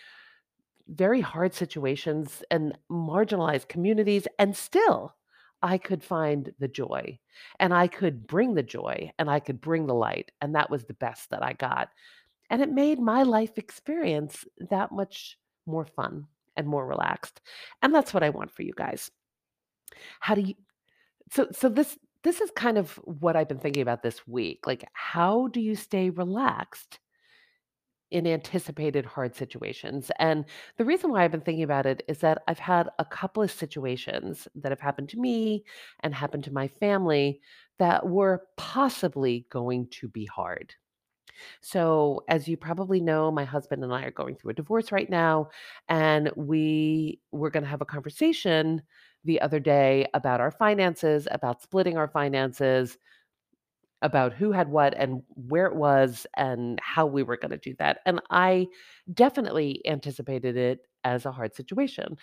very 0.89 1.21
hard 1.21 1.53
situations 1.53 2.43
and 2.49 2.77
marginalized 2.89 3.67
communities 3.67 4.27
and 4.39 4.55
still 4.55 5.15
I 5.61 5.77
could 5.77 6.03
find 6.03 6.53
the 6.59 6.67
joy 6.67 7.19
and 7.59 7.73
I 7.73 7.87
could 7.87 8.27
bring 8.27 8.53
the 8.53 8.63
joy 8.63 9.11
and 9.17 9.29
I 9.29 9.39
could 9.39 9.59
bring 9.59 9.87
the 9.87 9.95
light 9.95 10.31
and 10.41 10.55
that 10.55 10.69
was 10.69 10.85
the 10.85 10.93
best 10.93 11.29
that 11.31 11.43
I 11.43 11.53
got. 11.53 11.89
And 12.49 12.61
it 12.61 12.71
made 12.71 12.99
my 12.99 13.23
life 13.23 13.57
experience 13.57 14.45
that 14.69 14.91
much 14.91 15.37
more 15.65 15.85
fun 15.85 16.27
and 16.55 16.67
more 16.67 16.85
relaxed. 16.85 17.41
And 17.81 17.93
that's 17.93 18.13
what 18.13 18.23
I 18.23 18.29
want 18.29 18.51
for 18.51 18.63
you 18.63 18.73
guys. 18.75 19.11
How 20.19 20.35
do 20.35 20.41
you 20.41 20.55
so 21.31 21.47
so 21.51 21.69
this 21.69 21.97
this 22.23 22.41
is 22.41 22.51
kind 22.51 22.77
of 22.77 22.91
what 23.03 23.35
I've 23.35 23.47
been 23.47 23.59
thinking 23.59 23.81
about 23.81 24.03
this 24.03 24.27
week. 24.27 24.67
Like 24.67 24.85
how 24.93 25.47
do 25.47 25.59
you 25.59 25.75
stay 25.75 26.09
relaxed 26.09 26.99
in 28.11 28.27
anticipated 28.27 29.05
hard 29.05 29.35
situations? 29.35 30.11
And 30.19 30.45
the 30.77 30.85
reason 30.85 31.11
why 31.11 31.23
I've 31.23 31.31
been 31.31 31.41
thinking 31.41 31.63
about 31.63 31.85
it 31.85 32.03
is 32.07 32.19
that 32.19 32.43
I've 32.47 32.59
had 32.59 32.89
a 32.99 33.05
couple 33.05 33.43
of 33.43 33.51
situations 33.51 34.47
that 34.55 34.71
have 34.71 34.79
happened 34.79 35.09
to 35.09 35.19
me 35.19 35.63
and 36.01 36.13
happened 36.13 36.43
to 36.45 36.53
my 36.53 36.67
family 36.67 37.41
that 37.79 38.07
were 38.07 38.43
possibly 38.57 39.45
going 39.49 39.87
to 39.87 40.07
be 40.07 40.25
hard. 40.25 40.73
So, 41.61 42.23
as 42.27 42.47
you 42.47 42.57
probably 42.57 42.99
know, 42.99 43.31
my 43.31 43.45
husband 43.45 43.83
and 43.83 43.93
I 43.93 44.03
are 44.03 44.11
going 44.11 44.35
through 44.35 44.51
a 44.51 44.55
divorce 44.55 44.91
right 44.91 45.09
now, 45.09 45.49
and 45.89 46.31
we 46.35 47.19
were 47.31 47.49
going 47.51 47.63
to 47.63 47.69
have 47.69 47.81
a 47.81 47.85
conversation 47.85 48.81
the 49.23 49.41
other 49.41 49.59
day 49.59 50.07
about 50.13 50.41
our 50.41 50.51
finances, 50.51 51.27
about 51.31 51.61
splitting 51.61 51.97
our 51.97 52.07
finances, 52.07 52.97
about 54.01 54.33
who 54.33 54.51
had 54.51 54.69
what 54.69 54.93
and 54.95 55.23
where 55.35 55.65
it 55.65 55.75
was 55.75 56.27
and 56.35 56.79
how 56.81 57.05
we 57.05 57.23
were 57.23 57.37
going 57.37 57.51
to 57.51 57.57
do 57.57 57.73
that. 57.79 57.99
And 58.05 58.21
I 58.29 58.67
definitely 59.13 59.81
anticipated 59.87 60.55
it 60.55 60.79
as 61.03 61.25
a 61.25 61.31
hard 61.31 61.55
situation 61.55 62.17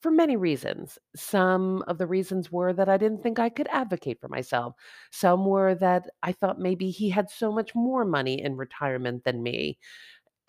for 0.00 0.10
many 0.10 0.36
reasons. 0.36 0.98
Some 1.14 1.82
of 1.86 1.98
the 1.98 2.06
reasons 2.06 2.50
were 2.50 2.72
that 2.72 2.88
I 2.88 2.96
didn't 2.96 3.22
think 3.22 3.38
I 3.38 3.48
could 3.48 3.68
advocate 3.70 4.20
for 4.20 4.28
myself. 4.28 4.74
Some 5.10 5.44
were 5.44 5.74
that 5.76 6.08
I 6.22 6.32
thought 6.32 6.58
maybe 6.58 6.90
he 6.90 7.10
had 7.10 7.30
so 7.30 7.52
much 7.52 7.74
more 7.74 8.04
money 8.04 8.40
in 8.40 8.56
retirement 8.56 9.24
than 9.24 9.42
me 9.42 9.78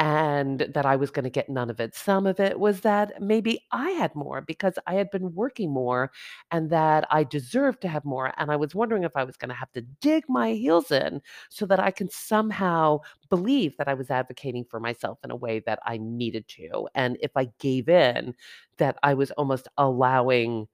and 0.01 0.61
that 0.73 0.85
I 0.85 0.95
was 0.95 1.11
gonna 1.11 1.29
get 1.29 1.47
none 1.49 1.69
of 1.69 1.79
it. 1.79 1.93
Some 1.95 2.25
of 2.25 2.39
it 2.39 2.59
was 2.59 2.81
that 2.81 3.21
maybe 3.21 3.63
I 3.71 3.91
had 3.91 4.15
more 4.15 4.41
because 4.41 4.73
I 4.87 4.95
had 4.95 5.11
been 5.11 5.35
working 5.35 5.71
more 5.71 6.11
and 6.51 6.71
that 6.71 7.05
I 7.11 7.23
deserved 7.23 7.81
to 7.81 7.87
have 7.87 8.03
more, 8.03 8.33
and 8.37 8.51
I 8.51 8.55
was 8.55 8.73
wondering 8.73 9.03
if 9.03 9.11
I 9.15 9.23
was 9.23 9.37
gonna 9.37 9.53
have 9.53 9.71
to 9.73 9.81
dig 10.01 10.23
my 10.27 10.53
heels 10.53 10.91
in 10.91 11.21
so 11.49 11.65
that 11.67 11.79
I 11.79 11.91
can 11.91 12.09
somehow 12.09 12.99
believe 13.29 13.77
that 13.77 13.87
I 13.87 13.93
was 13.93 14.09
advocating 14.09 14.65
for 14.65 14.79
myself 14.79 15.19
in 15.23 15.29
a 15.31 15.35
way 15.35 15.59
that 15.67 15.79
I 15.85 15.97
needed 15.97 16.47
to, 16.49 16.87
and 16.95 17.17
if 17.21 17.31
I 17.35 17.49
gave 17.59 17.87
in, 17.89 18.33
that 18.77 18.97
I 19.03 19.13
was 19.13 19.31
almost 19.31 19.67
allowing 19.77 20.67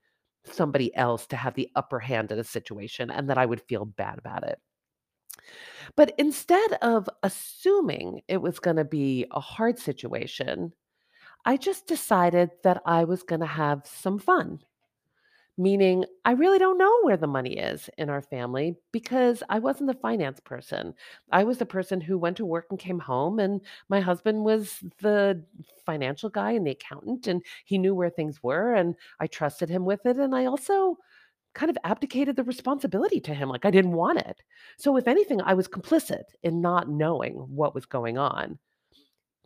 somebody 0.44 0.94
else 0.96 1.26
to 1.26 1.36
have 1.36 1.54
the 1.54 1.68
upper 1.76 1.98
hand 2.00 2.32
in 2.32 2.38
a 2.38 2.44
situation 2.44 3.10
and 3.10 3.28
that 3.30 3.38
I 3.38 3.44
would 3.46 3.60
feel 3.62 3.84
bad 3.84 4.18
about 4.18 4.44
it. 4.44 4.58
But 5.96 6.14
instead 6.18 6.74
of 6.82 7.08
assuming 7.22 8.22
it 8.28 8.38
was 8.42 8.58
gonna 8.58 8.84
be 8.84 9.26
a 9.30 9.40
hard 9.40 9.78
situation, 9.78 10.72
I 11.44 11.56
just 11.56 11.86
decided 11.86 12.50
that 12.64 12.82
I 12.86 13.04
was 13.04 13.22
gonna 13.22 13.46
have 13.46 13.86
some 13.86 14.18
fun. 14.18 14.60
Meaning, 15.60 16.04
I 16.24 16.32
really 16.32 16.60
don't 16.60 16.78
know 16.78 17.00
where 17.02 17.16
the 17.16 17.26
money 17.26 17.58
is 17.58 17.90
in 17.98 18.08
our 18.10 18.22
family 18.22 18.76
because 18.92 19.42
I 19.48 19.58
wasn't 19.58 19.88
the 19.88 19.98
finance 19.98 20.38
person. 20.38 20.94
I 21.32 21.42
was 21.42 21.58
the 21.58 21.66
person 21.66 22.00
who 22.00 22.16
went 22.16 22.36
to 22.36 22.46
work 22.46 22.66
and 22.70 22.78
came 22.78 23.00
home, 23.00 23.40
and 23.40 23.60
my 23.88 24.00
husband 24.00 24.44
was 24.44 24.78
the 25.00 25.44
financial 25.84 26.30
guy 26.30 26.52
and 26.52 26.64
the 26.64 26.70
accountant, 26.70 27.26
and 27.26 27.42
he 27.64 27.76
knew 27.76 27.92
where 27.92 28.10
things 28.10 28.40
were, 28.40 28.74
and 28.74 28.94
I 29.18 29.26
trusted 29.26 29.68
him 29.68 29.84
with 29.84 30.06
it. 30.06 30.16
And 30.16 30.32
I 30.32 30.44
also 30.46 30.98
kind 31.54 31.70
of 31.70 31.78
abdicated 31.84 32.36
the 32.36 32.44
responsibility 32.44 33.20
to 33.20 33.34
him, 33.34 33.48
like 33.48 33.64
I 33.64 33.70
didn't 33.70 33.92
want 33.92 34.20
it. 34.20 34.42
So 34.78 34.96
if 34.96 35.08
anything, 35.08 35.40
I 35.40 35.54
was 35.54 35.68
complicit 35.68 36.24
in 36.42 36.60
not 36.60 36.88
knowing 36.88 37.34
what 37.34 37.74
was 37.74 37.86
going 37.86 38.18
on 38.18 38.58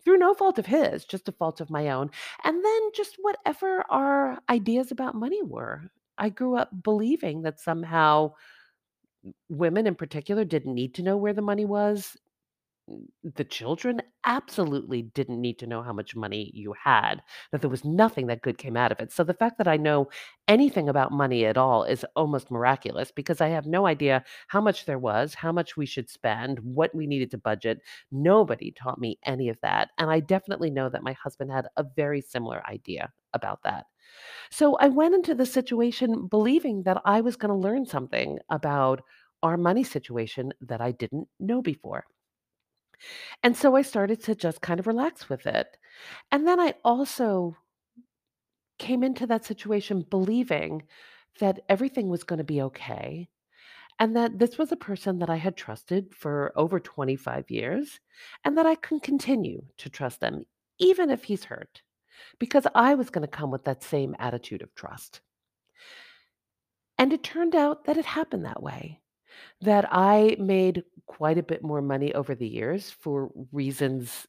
through 0.04 0.18
no 0.18 0.34
fault 0.34 0.58
of 0.58 0.66
his, 0.66 1.04
just 1.04 1.28
a 1.28 1.32
fault 1.32 1.60
of 1.60 1.70
my 1.70 1.90
own. 1.90 2.10
And 2.44 2.64
then 2.64 2.80
just 2.94 3.16
whatever 3.20 3.84
our 3.88 4.38
ideas 4.50 4.90
about 4.90 5.14
money 5.14 5.42
were. 5.42 5.90
I 6.18 6.28
grew 6.28 6.56
up 6.56 6.70
believing 6.82 7.42
that 7.42 7.60
somehow 7.60 8.34
women 9.48 9.86
in 9.86 9.94
particular 9.94 10.44
didn't 10.44 10.74
need 10.74 10.94
to 10.94 11.02
know 11.02 11.16
where 11.16 11.32
the 11.32 11.42
money 11.42 11.64
was 11.64 12.16
the 13.22 13.44
children 13.44 14.02
absolutely 14.24 15.02
didn't 15.02 15.40
need 15.40 15.58
to 15.58 15.66
know 15.66 15.82
how 15.82 15.92
much 15.92 16.16
money 16.16 16.50
you 16.54 16.74
had, 16.82 17.22
that 17.50 17.60
there 17.60 17.70
was 17.70 17.84
nothing 17.84 18.26
that 18.26 18.42
good 18.42 18.58
came 18.58 18.76
out 18.76 18.92
of 18.92 19.00
it. 19.00 19.12
So 19.12 19.24
the 19.24 19.34
fact 19.34 19.58
that 19.58 19.68
I 19.68 19.76
know 19.76 20.08
anything 20.48 20.88
about 20.88 21.12
money 21.12 21.44
at 21.46 21.56
all 21.56 21.84
is 21.84 22.04
almost 22.16 22.50
miraculous 22.50 23.12
because 23.12 23.40
I 23.40 23.48
have 23.48 23.66
no 23.66 23.86
idea 23.86 24.24
how 24.48 24.60
much 24.60 24.84
there 24.84 24.98
was, 24.98 25.34
how 25.34 25.52
much 25.52 25.76
we 25.76 25.86
should 25.86 26.10
spend, 26.10 26.58
what 26.60 26.94
we 26.94 27.06
needed 27.06 27.30
to 27.32 27.38
budget. 27.38 27.80
Nobody 28.10 28.72
taught 28.72 29.00
me 29.00 29.18
any 29.24 29.48
of 29.48 29.58
that. 29.62 29.90
And 29.98 30.10
I 30.10 30.20
definitely 30.20 30.70
know 30.70 30.88
that 30.88 31.04
my 31.04 31.12
husband 31.12 31.50
had 31.50 31.66
a 31.76 31.84
very 31.96 32.20
similar 32.20 32.66
idea 32.66 33.12
about 33.32 33.62
that. 33.62 33.86
So 34.50 34.76
I 34.76 34.88
went 34.88 35.14
into 35.14 35.34
the 35.34 35.46
situation 35.46 36.26
believing 36.26 36.82
that 36.82 37.00
I 37.04 37.20
was 37.20 37.36
going 37.36 37.52
to 37.52 37.68
learn 37.68 37.86
something 37.86 38.38
about 38.50 39.02
our 39.42 39.56
money 39.56 39.84
situation 39.84 40.52
that 40.60 40.80
I 40.80 40.92
didn't 40.92 41.28
know 41.40 41.62
before. 41.62 42.04
And 43.42 43.56
so 43.56 43.76
I 43.76 43.82
started 43.82 44.22
to 44.24 44.34
just 44.34 44.60
kind 44.60 44.80
of 44.80 44.86
relax 44.86 45.28
with 45.28 45.46
it. 45.46 45.76
And 46.30 46.46
then 46.46 46.60
I 46.60 46.74
also 46.84 47.56
came 48.78 49.02
into 49.02 49.26
that 49.26 49.44
situation 49.44 50.06
believing 50.08 50.82
that 51.40 51.60
everything 51.68 52.08
was 52.08 52.24
going 52.24 52.38
to 52.38 52.44
be 52.44 52.62
okay 52.62 53.28
and 53.98 54.16
that 54.16 54.38
this 54.38 54.58
was 54.58 54.72
a 54.72 54.76
person 54.76 55.18
that 55.20 55.30
I 55.30 55.36
had 55.36 55.56
trusted 55.56 56.14
for 56.14 56.52
over 56.56 56.80
25 56.80 57.50
years 57.50 58.00
and 58.44 58.58
that 58.58 58.66
I 58.66 58.74
can 58.74 59.00
continue 59.00 59.62
to 59.78 59.88
trust 59.88 60.20
them 60.20 60.44
even 60.78 61.10
if 61.10 61.24
he's 61.24 61.44
hurt 61.44 61.82
because 62.38 62.66
I 62.74 62.94
was 62.94 63.10
going 63.10 63.22
to 63.22 63.36
come 63.36 63.50
with 63.50 63.64
that 63.64 63.82
same 63.82 64.16
attitude 64.18 64.62
of 64.62 64.74
trust. 64.74 65.20
And 66.98 67.12
it 67.12 67.22
turned 67.22 67.54
out 67.54 67.84
that 67.84 67.96
it 67.96 68.04
happened 68.04 68.44
that 68.44 68.62
way. 68.62 69.00
That 69.60 69.88
I 69.90 70.36
made 70.38 70.84
quite 71.16 71.38
a 71.38 71.42
bit 71.42 71.62
more 71.62 71.82
money 71.82 72.14
over 72.14 72.34
the 72.34 72.48
years 72.48 72.90
for 72.90 73.30
reasons 73.52 74.26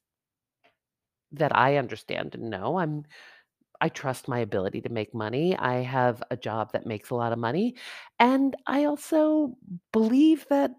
that 1.31 1.55
I 1.55 1.77
understand 1.77 2.35
and 2.35 2.49
know. 2.49 2.77
I'm 2.77 3.05
I 3.81 3.89
trust 3.89 4.27
my 4.29 4.39
ability 4.39 4.81
to 4.81 4.89
make 4.89 5.13
money. 5.13 5.57
I 5.57 5.75
have 5.81 6.23
a 6.31 6.37
job 6.37 6.71
that 6.73 6.85
makes 6.87 7.09
a 7.11 7.15
lot 7.15 7.33
of 7.33 7.39
money, 7.39 7.75
and 8.19 8.55
I 8.67 8.85
also 8.85 9.57
believe 9.91 10.45
that 10.49 10.71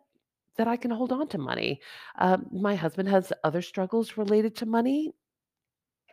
that 0.57 0.69
I 0.69 0.77
can 0.77 0.91
hold 0.91 1.13
on 1.13 1.29
to 1.29 1.39
money. 1.39 1.81
Um, 2.19 2.47
my 2.53 2.75
husband 2.77 3.09
has 3.11 3.33
other 3.45 3.63
struggles 3.63 4.17
related 4.19 4.57
to 4.57 4.67
money, 4.67 5.13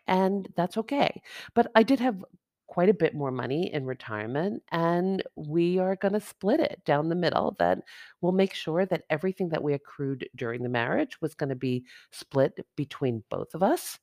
and 0.08 0.48
that's 0.56 0.78
okay. 0.78 1.22
But 1.54 1.72
I 1.76 1.84
did 1.84 2.00
have 2.00 2.24
quite 2.72 2.88
a 2.88 2.94
bit 2.94 3.14
more 3.14 3.32
money 3.32 3.70
in 3.74 3.86
retirement, 3.86 4.64
and 4.72 5.22
we 5.36 5.78
are 5.78 5.98
going 5.98 6.14
to 6.14 6.22
split 6.22 6.62
it 6.62 6.80
down 6.86 7.10
the 7.10 7.16
middle. 7.16 7.54
That 7.60 7.80
we'll 8.22 8.32
make 8.32 8.54
sure 8.54 8.86
that 8.86 9.04
everything 9.10 9.50
that 9.50 9.62
we 9.62 9.74
accrued 9.74 10.30
during 10.38 10.64
the 10.64 10.70
marriage 10.70 11.20
was 11.20 11.36
going 11.36 11.50
to 11.50 11.56
be 11.56 11.84
split 12.12 12.66
between 12.78 13.24
both 13.30 13.54
of 13.56 13.62
us, 13.62 14.00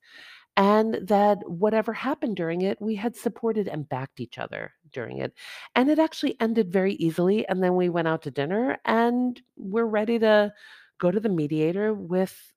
and 0.55 0.99
that 1.07 1.39
whatever 1.49 1.93
happened 1.93 2.35
during 2.35 2.61
it, 2.61 2.79
we 2.79 2.93
had 2.93 3.15
supported 3.15 3.67
and 3.67 3.89
backed 3.89 4.19
each 4.19 4.37
other 4.37 4.71
during 4.91 5.17
it. 5.17 5.33
And 5.73 5.89
it 5.89 5.97
actually 5.97 6.39
ended 6.39 6.71
very 6.71 6.93
easily. 6.93 7.47
And 7.47 7.63
then 7.63 7.75
we 7.75 7.89
went 7.89 8.07
out 8.07 8.21
to 8.23 8.31
dinner, 8.31 8.77
and 8.85 9.41
we're 9.57 9.85
ready 9.85 10.19
to 10.19 10.53
go 10.99 11.09
to 11.09 11.19
the 11.19 11.29
mediator 11.29 11.93
with 11.95 12.53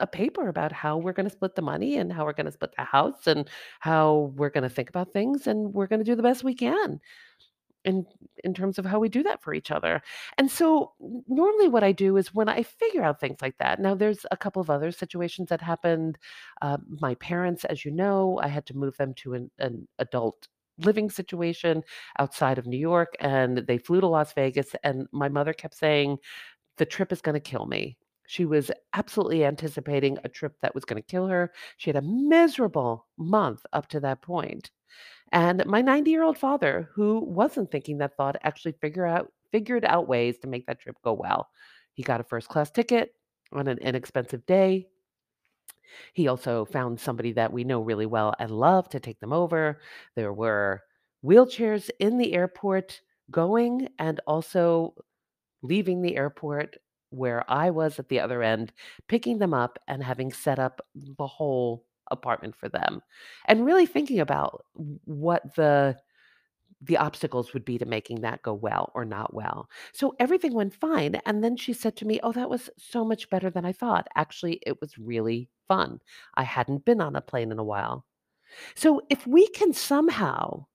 a 0.00 0.06
paper 0.06 0.48
about 0.48 0.72
how 0.72 0.98
we're 0.98 1.12
going 1.12 1.28
to 1.28 1.34
split 1.34 1.54
the 1.54 1.62
money 1.62 1.96
and 1.96 2.12
how 2.12 2.24
we're 2.24 2.32
going 2.32 2.46
to 2.46 2.52
split 2.52 2.74
the 2.76 2.84
house 2.84 3.26
and 3.26 3.48
how 3.80 4.32
we're 4.36 4.50
going 4.50 4.62
to 4.62 4.68
think 4.68 4.88
about 4.88 5.12
things 5.12 5.46
and 5.46 5.72
we're 5.74 5.86
going 5.86 6.00
to 6.00 6.04
do 6.04 6.16
the 6.16 6.22
best 6.22 6.44
we 6.44 6.54
can. 6.54 7.00
in 7.84 8.06
in 8.44 8.54
terms 8.54 8.78
of 8.78 8.84
how 8.86 8.98
we 8.98 9.08
do 9.08 9.22
that 9.22 9.42
for 9.42 9.54
each 9.54 9.70
other. 9.70 10.02
And 10.38 10.50
so 10.50 10.92
normally 11.28 11.68
what 11.68 11.84
I 11.84 11.92
do 11.92 12.16
is 12.16 12.34
when 12.34 12.48
I 12.48 12.62
figure 12.62 13.02
out 13.02 13.20
things 13.20 13.38
like 13.42 13.56
that. 13.58 13.80
Now 13.80 13.94
there's 13.94 14.24
a 14.30 14.36
couple 14.36 14.60
of 14.62 14.70
other 14.70 14.90
situations 14.92 15.48
that 15.50 15.60
happened. 15.60 16.18
Uh, 16.62 16.78
my 17.00 17.14
parents, 17.16 17.64
as 17.64 17.84
you 17.84 17.90
know, 17.90 18.38
I 18.42 18.48
had 18.48 18.66
to 18.66 18.76
move 18.76 18.96
them 18.96 19.14
to 19.14 19.34
an, 19.34 19.50
an 19.58 19.86
adult 19.98 20.48
living 20.78 21.10
situation 21.10 21.82
outside 22.18 22.58
of 22.58 22.66
New 22.66 22.78
York 22.78 23.14
and 23.20 23.58
they 23.58 23.78
flew 23.78 24.00
to 24.00 24.08
Las 24.08 24.32
Vegas 24.34 24.74
and 24.82 25.06
my 25.12 25.28
mother 25.28 25.52
kept 25.52 25.74
saying 25.76 26.18
the 26.78 26.86
trip 26.86 27.12
is 27.12 27.20
going 27.20 27.34
to 27.34 27.40
kill 27.40 27.66
me. 27.66 27.96
She 28.26 28.44
was 28.44 28.70
absolutely 28.94 29.44
anticipating 29.44 30.18
a 30.24 30.28
trip 30.28 30.54
that 30.62 30.74
was 30.74 30.84
going 30.84 31.02
to 31.02 31.06
kill 31.06 31.26
her. 31.26 31.52
She 31.76 31.90
had 31.90 31.96
a 31.96 32.02
miserable 32.02 33.06
month 33.18 33.64
up 33.72 33.88
to 33.88 34.00
that 34.00 34.22
point. 34.22 34.70
And 35.32 35.64
my 35.66 35.82
90-year-old 35.82 36.38
father, 36.38 36.88
who 36.94 37.20
wasn't 37.20 37.70
thinking 37.70 37.98
that 37.98 38.16
thought, 38.16 38.36
actually 38.42 38.72
figure 38.80 39.06
out 39.06 39.32
figured 39.54 39.84
out 39.84 40.08
ways 40.08 40.36
to 40.38 40.48
make 40.48 40.66
that 40.66 40.80
trip 40.80 40.96
go 41.04 41.12
well. 41.12 41.48
He 41.92 42.02
got 42.02 42.20
a 42.20 42.24
first 42.24 42.48
class 42.48 42.72
ticket 42.72 43.14
on 43.52 43.68
an 43.68 43.78
inexpensive 43.78 44.44
day. 44.46 44.88
He 46.12 46.26
also 46.26 46.64
found 46.64 46.98
somebody 46.98 47.32
that 47.34 47.52
we 47.52 47.62
know 47.62 47.80
really 47.80 48.06
well 48.06 48.34
and 48.40 48.50
love 48.50 48.88
to 48.88 48.98
take 48.98 49.20
them 49.20 49.32
over. 49.32 49.80
There 50.16 50.32
were 50.32 50.82
wheelchairs 51.24 51.88
in 52.00 52.18
the 52.18 52.32
airport 52.32 53.00
going 53.30 53.88
and 54.00 54.18
also 54.26 54.94
leaving 55.62 56.02
the 56.02 56.16
airport 56.16 56.76
where 57.14 57.44
I 57.50 57.70
was 57.70 57.98
at 57.98 58.08
the 58.08 58.20
other 58.20 58.42
end, 58.42 58.72
picking 59.08 59.38
them 59.38 59.54
up 59.54 59.78
and 59.88 60.02
having 60.02 60.32
set 60.32 60.58
up 60.58 60.80
the 60.94 61.26
whole 61.26 61.84
apartment 62.10 62.54
for 62.56 62.68
them. 62.68 63.00
And 63.46 63.64
really 63.64 63.86
thinking 63.86 64.20
about 64.20 64.64
what 65.04 65.54
the 65.56 65.96
the 66.80 66.96
obstacles 66.98 67.54
would 67.54 67.64
be 67.64 67.78
to 67.78 67.86
making 67.86 68.20
that 68.20 68.42
go 68.42 68.52
well 68.52 68.92
or 68.94 69.06
not 69.06 69.32
well. 69.32 69.70
So 69.92 70.14
everything 70.18 70.52
went 70.52 70.74
fine. 70.74 71.14
And 71.24 71.42
then 71.42 71.56
she 71.56 71.72
said 71.72 71.96
to 71.96 72.06
me, 72.06 72.20
Oh, 72.22 72.32
that 72.32 72.50
was 72.50 72.68
so 72.76 73.04
much 73.04 73.30
better 73.30 73.48
than 73.48 73.64
I 73.64 73.72
thought. 73.72 74.06
Actually, 74.16 74.60
it 74.66 74.80
was 74.80 74.98
really 74.98 75.48
fun. 75.66 76.00
I 76.34 76.42
hadn't 76.42 76.84
been 76.84 77.00
on 77.00 77.16
a 77.16 77.22
plane 77.22 77.52
in 77.52 77.58
a 77.58 77.64
while. 77.64 78.04
So 78.74 79.00
if 79.08 79.26
we 79.26 79.48
can 79.48 79.72
somehow 79.72 80.66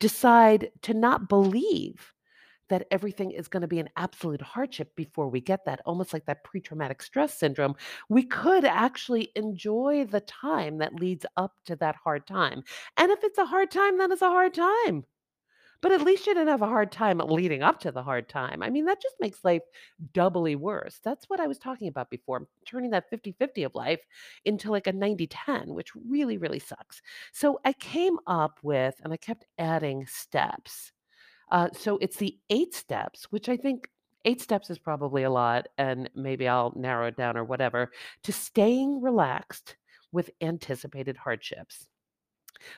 decide 0.00 0.70
to 0.82 0.94
not 0.94 1.28
believe 1.28 2.12
that 2.68 2.86
everything 2.90 3.30
is 3.30 3.48
going 3.48 3.60
to 3.60 3.68
be 3.68 3.78
an 3.78 3.90
absolute 3.96 4.42
hardship 4.42 4.94
before 4.96 5.28
we 5.28 5.40
get 5.40 5.64
that, 5.66 5.80
almost 5.84 6.12
like 6.12 6.26
that 6.26 6.44
pre 6.44 6.60
traumatic 6.60 7.02
stress 7.02 7.38
syndrome, 7.38 7.74
we 8.08 8.22
could 8.24 8.64
actually 8.64 9.30
enjoy 9.36 10.06
the 10.10 10.20
time 10.20 10.78
that 10.78 10.94
leads 10.94 11.26
up 11.36 11.52
to 11.66 11.76
that 11.76 11.96
hard 11.96 12.26
time. 12.26 12.62
And 12.96 13.10
if 13.10 13.22
it's 13.22 13.38
a 13.38 13.46
hard 13.46 13.70
time, 13.70 13.98
then 13.98 14.12
it's 14.12 14.22
a 14.22 14.28
hard 14.28 14.54
time. 14.54 15.04
But 15.82 15.92
at 15.92 16.00
least 16.00 16.26
you 16.26 16.32
didn't 16.32 16.48
have 16.48 16.62
a 16.62 16.66
hard 16.66 16.90
time 16.90 17.18
leading 17.18 17.62
up 17.62 17.78
to 17.80 17.92
the 17.92 18.02
hard 18.02 18.26
time. 18.26 18.62
I 18.62 18.70
mean, 18.70 18.86
that 18.86 19.02
just 19.02 19.16
makes 19.20 19.44
life 19.44 19.60
doubly 20.14 20.56
worse. 20.56 20.98
That's 21.04 21.28
what 21.28 21.40
I 21.40 21.46
was 21.46 21.58
talking 21.58 21.88
about 21.88 22.08
before, 22.08 22.46
turning 22.66 22.92
that 22.92 23.10
fifty-fifty 23.10 23.64
of 23.64 23.74
life 23.74 24.00
into 24.46 24.70
like 24.70 24.86
a 24.86 24.92
ninety-ten, 24.94 25.74
which 25.74 25.90
really, 26.08 26.38
really 26.38 26.58
sucks. 26.58 27.02
So 27.32 27.60
I 27.66 27.74
came 27.74 28.16
up 28.26 28.60
with, 28.62 28.94
and 29.04 29.12
I 29.12 29.18
kept 29.18 29.44
adding 29.58 30.06
steps. 30.06 30.90
Uh, 31.50 31.68
so 31.72 31.98
it's 32.00 32.16
the 32.16 32.38
eight 32.50 32.74
steps, 32.74 33.26
which 33.30 33.48
I 33.48 33.56
think 33.56 33.88
eight 34.24 34.40
steps 34.40 34.70
is 34.70 34.78
probably 34.78 35.24
a 35.24 35.30
lot, 35.30 35.68
and 35.76 36.08
maybe 36.14 36.48
I'll 36.48 36.72
narrow 36.76 37.06
it 37.08 37.16
down 37.16 37.36
or 37.36 37.44
whatever, 37.44 37.90
to 38.22 38.32
staying 38.32 39.02
relaxed 39.02 39.76
with 40.12 40.30
anticipated 40.40 41.16
hardships. 41.16 41.88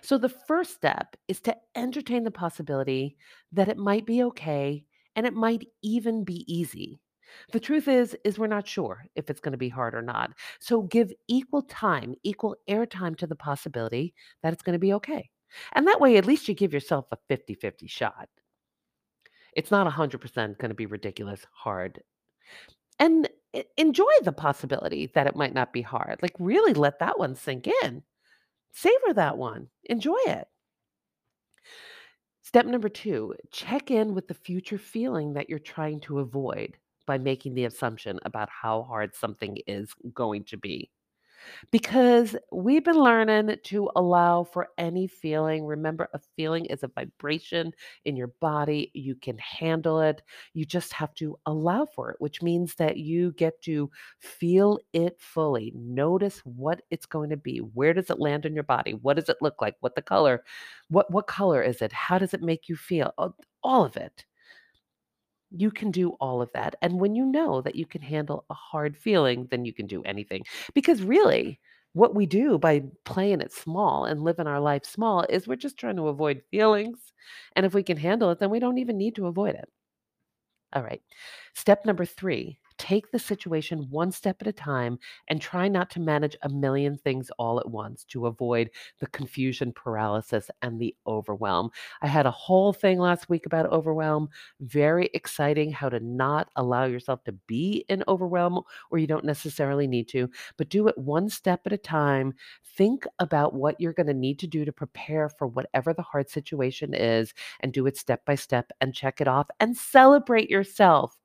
So 0.02 0.18
the 0.18 0.28
first 0.28 0.74
step 0.74 1.16
is 1.28 1.40
to 1.42 1.56
entertain 1.76 2.24
the 2.24 2.30
possibility 2.30 3.16
that 3.52 3.68
it 3.68 3.76
might 3.76 4.06
be 4.06 4.22
okay 4.24 4.84
and 5.14 5.26
it 5.26 5.34
might 5.34 5.68
even 5.82 6.24
be 6.24 6.44
easy. 6.52 6.98
The 7.52 7.60
truth 7.60 7.86
is 7.86 8.16
is 8.24 8.38
we're 8.38 8.46
not 8.46 8.66
sure 8.66 9.04
if 9.14 9.30
it's 9.30 9.40
going 9.40 9.52
to 9.52 9.58
be 9.58 9.68
hard 9.68 9.94
or 9.94 10.02
not. 10.02 10.30
So 10.60 10.82
give 10.82 11.12
equal 11.28 11.62
time, 11.62 12.14
equal 12.22 12.56
airtime 12.68 13.16
to 13.18 13.26
the 13.26 13.36
possibility 13.36 14.14
that 14.42 14.52
it's 14.52 14.62
going 14.62 14.74
to 14.74 14.78
be 14.78 14.94
okay. 14.94 15.28
And 15.72 15.86
that 15.86 16.00
way 16.00 16.16
at 16.16 16.26
least 16.26 16.48
you 16.48 16.54
give 16.54 16.72
yourself 16.72 17.06
a 17.12 17.18
fifty-fifty 17.28 17.86
shot. 17.86 18.28
It's 19.56 19.70
not 19.70 19.90
100% 19.90 20.58
going 20.58 20.68
to 20.68 20.74
be 20.74 20.86
ridiculous 20.86 21.44
hard. 21.50 22.02
And 22.98 23.28
enjoy 23.76 24.12
the 24.22 24.32
possibility 24.32 25.10
that 25.14 25.26
it 25.26 25.34
might 25.34 25.54
not 25.54 25.72
be 25.72 25.82
hard. 25.82 26.18
Like 26.20 26.34
really 26.38 26.74
let 26.74 26.98
that 27.00 27.18
one 27.18 27.34
sink 27.34 27.66
in. 27.82 28.02
Savor 28.72 29.14
that 29.14 29.38
one. 29.38 29.68
Enjoy 29.84 30.18
it. 30.26 30.46
Step 32.42 32.66
number 32.66 32.88
2, 32.88 33.34
check 33.50 33.90
in 33.90 34.14
with 34.14 34.28
the 34.28 34.34
future 34.34 34.78
feeling 34.78 35.32
that 35.32 35.48
you're 35.48 35.58
trying 35.58 36.00
to 36.00 36.20
avoid 36.20 36.76
by 37.06 37.18
making 37.18 37.54
the 37.54 37.64
assumption 37.64 38.20
about 38.24 38.48
how 38.50 38.82
hard 38.82 39.14
something 39.14 39.58
is 39.66 39.92
going 40.14 40.44
to 40.44 40.56
be. 40.56 40.90
Because 41.70 42.36
we've 42.52 42.84
been 42.84 42.98
learning 42.98 43.56
to 43.64 43.90
allow 43.96 44.44
for 44.44 44.68
any 44.78 45.06
feeling. 45.06 45.64
Remember, 45.64 46.08
a 46.12 46.20
feeling 46.36 46.66
is 46.66 46.82
a 46.82 46.88
vibration 46.88 47.72
in 48.04 48.16
your 48.16 48.28
body. 48.40 48.90
You 48.94 49.14
can 49.14 49.38
handle 49.38 50.00
it. 50.00 50.22
You 50.54 50.64
just 50.64 50.92
have 50.92 51.14
to 51.14 51.38
allow 51.46 51.86
for 51.86 52.10
it, 52.10 52.16
which 52.18 52.42
means 52.42 52.74
that 52.76 52.96
you 52.98 53.32
get 53.32 53.60
to 53.62 53.90
feel 54.18 54.78
it 54.92 55.16
fully. 55.20 55.72
Notice 55.74 56.40
what 56.40 56.82
it's 56.90 57.06
going 57.06 57.30
to 57.30 57.36
be. 57.36 57.58
Where 57.58 57.92
does 57.94 58.10
it 58.10 58.20
land 58.20 58.46
in 58.46 58.54
your 58.54 58.64
body? 58.64 58.92
What 58.94 59.14
does 59.16 59.28
it 59.28 59.38
look 59.40 59.60
like? 59.60 59.76
What 59.80 59.94
the 59.94 60.02
color? 60.02 60.44
What 60.88 61.10
what 61.10 61.26
color 61.26 61.62
is 61.62 61.82
it? 61.82 61.92
How 61.92 62.18
does 62.18 62.34
it 62.34 62.42
make 62.42 62.68
you 62.68 62.76
feel? 62.76 63.12
All 63.62 63.84
of 63.84 63.96
it. 63.96 64.24
You 65.50 65.70
can 65.70 65.90
do 65.90 66.10
all 66.20 66.42
of 66.42 66.50
that. 66.54 66.76
And 66.82 67.00
when 67.00 67.14
you 67.14 67.24
know 67.24 67.60
that 67.62 67.76
you 67.76 67.86
can 67.86 68.02
handle 68.02 68.44
a 68.50 68.54
hard 68.54 68.96
feeling, 68.96 69.46
then 69.50 69.64
you 69.64 69.72
can 69.72 69.86
do 69.86 70.02
anything. 70.04 70.44
Because 70.74 71.02
really, 71.02 71.60
what 71.92 72.14
we 72.14 72.26
do 72.26 72.58
by 72.58 72.82
playing 73.04 73.40
it 73.40 73.52
small 73.52 74.04
and 74.04 74.22
living 74.22 74.46
our 74.46 74.60
life 74.60 74.84
small 74.84 75.24
is 75.30 75.46
we're 75.46 75.56
just 75.56 75.78
trying 75.78 75.96
to 75.96 76.08
avoid 76.08 76.42
feelings. 76.50 76.98
And 77.54 77.64
if 77.64 77.74
we 77.74 77.82
can 77.82 77.96
handle 77.96 78.30
it, 78.30 78.38
then 78.38 78.50
we 78.50 78.58
don't 78.60 78.78
even 78.78 78.98
need 78.98 79.14
to 79.16 79.26
avoid 79.26 79.54
it. 79.54 79.68
All 80.72 80.82
right. 80.82 81.00
Step 81.54 81.86
number 81.86 82.04
three 82.04 82.58
take 82.78 83.10
the 83.10 83.18
situation 83.18 83.86
one 83.90 84.10
step 84.12 84.36
at 84.40 84.46
a 84.46 84.52
time 84.52 84.98
and 85.28 85.40
try 85.40 85.68
not 85.68 85.90
to 85.90 86.00
manage 86.00 86.36
a 86.42 86.48
million 86.48 86.96
things 86.96 87.30
all 87.38 87.58
at 87.58 87.70
once 87.70 88.04
to 88.04 88.26
avoid 88.26 88.70
the 89.00 89.06
confusion, 89.08 89.72
paralysis, 89.72 90.50
and 90.62 90.80
the 90.80 90.94
overwhelm. 91.06 91.70
I 92.02 92.06
had 92.06 92.26
a 92.26 92.30
whole 92.30 92.72
thing 92.72 92.98
last 92.98 93.28
week 93.28 93.46
about 93.46 93.66
overwhelm. 93.72 94.28
Very 94.60 95.10
exciting 95.14 95.72
how 95.72 95.88
to 95.88 96.00
not 96.00 96.48
allow 96.56 96.84
yourself 96.84 97.24
to 97.24 97.32
be 97.32 97.84
in 97.88 98.04
overwhelm 98.08 98.62
or 98.90 98.98
you 98.98 99.06
don't 99.06 99.24
necessarily 99.24 99.86
need 99.86 100.08
to, 100.08 100.28
but 100.56 100.68
do 100.68 100.88
it 100.88 100.98
one 100.98 101.28
step 101.28 101.60
at 101.66 101.72
a 101.72 101.78
time. 101.78 102.34
Think 102.76 103.06
about 103.18 103.54
what 103.54 103.80
you're 103.80 103.92
going 103.92 104.06
to 104.06 104.14
need 104.14 104.38
to 104.40 104.46
do 104.46 104.64
to 104.64 104.72
prepare 104.72 105.28
for 105.28 105.46
whatever 105.46 105.94
the 105.94 106.02
hard 106.02 106.28
situation 106.28 106.94
is 106.94 107.32
and 107.60 107.72
do 107.72 107.86
it 107.86 107.96
step 107.96 108.24
by 108.24 108.34
step 108.34 108.70
and 108.80 108.94
check 108.94 109.20
it 109.20 109.28
off 109.28 109.48
and 109.60 109.76
celebrate 109.76 110.50
yourself 110.50 111.16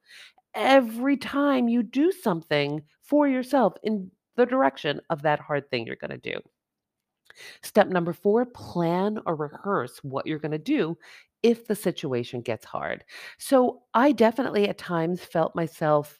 every 0.54 1.18
time 1.18 1.68
you 1.68 1.84
do 1.84 2.12
something 2.12 2.82
for 3.02 3.28
yourself 3.28 3.74
in 3.84 4.12
the 4.36 4.46
direction 4.46 5.02
of 5.10 5.22
that 5.24 5.40
hard 5.40 5.70
thing 5.70 5.86
you're 5.86 5.96
going 5.96 6.12
to 6.12 6.18
do. 6.18 6.40
Step 7.64 7.88
number 7.88 8.14
four 8.14 8.46
plan 8.46 9.20
or 9.26 9.36
rehearse 9.36 10.00
what 10.04 10.28
you're 10.28 10.40
going 10.40 10.52
to 10.52 10.58
do 10.58 10.98
if 11.44 11.68
the 11.68 11.76
situation 11.76 12.42
gets 12.42 12.66
hard. 12.66 13.04
So 13.38 13.84
I 13.94 14.12
definitely 14.12 14.68
at 14.70 14.78
times 14.78 15.24
felt 15.24 15.56
myself 15.56 16.20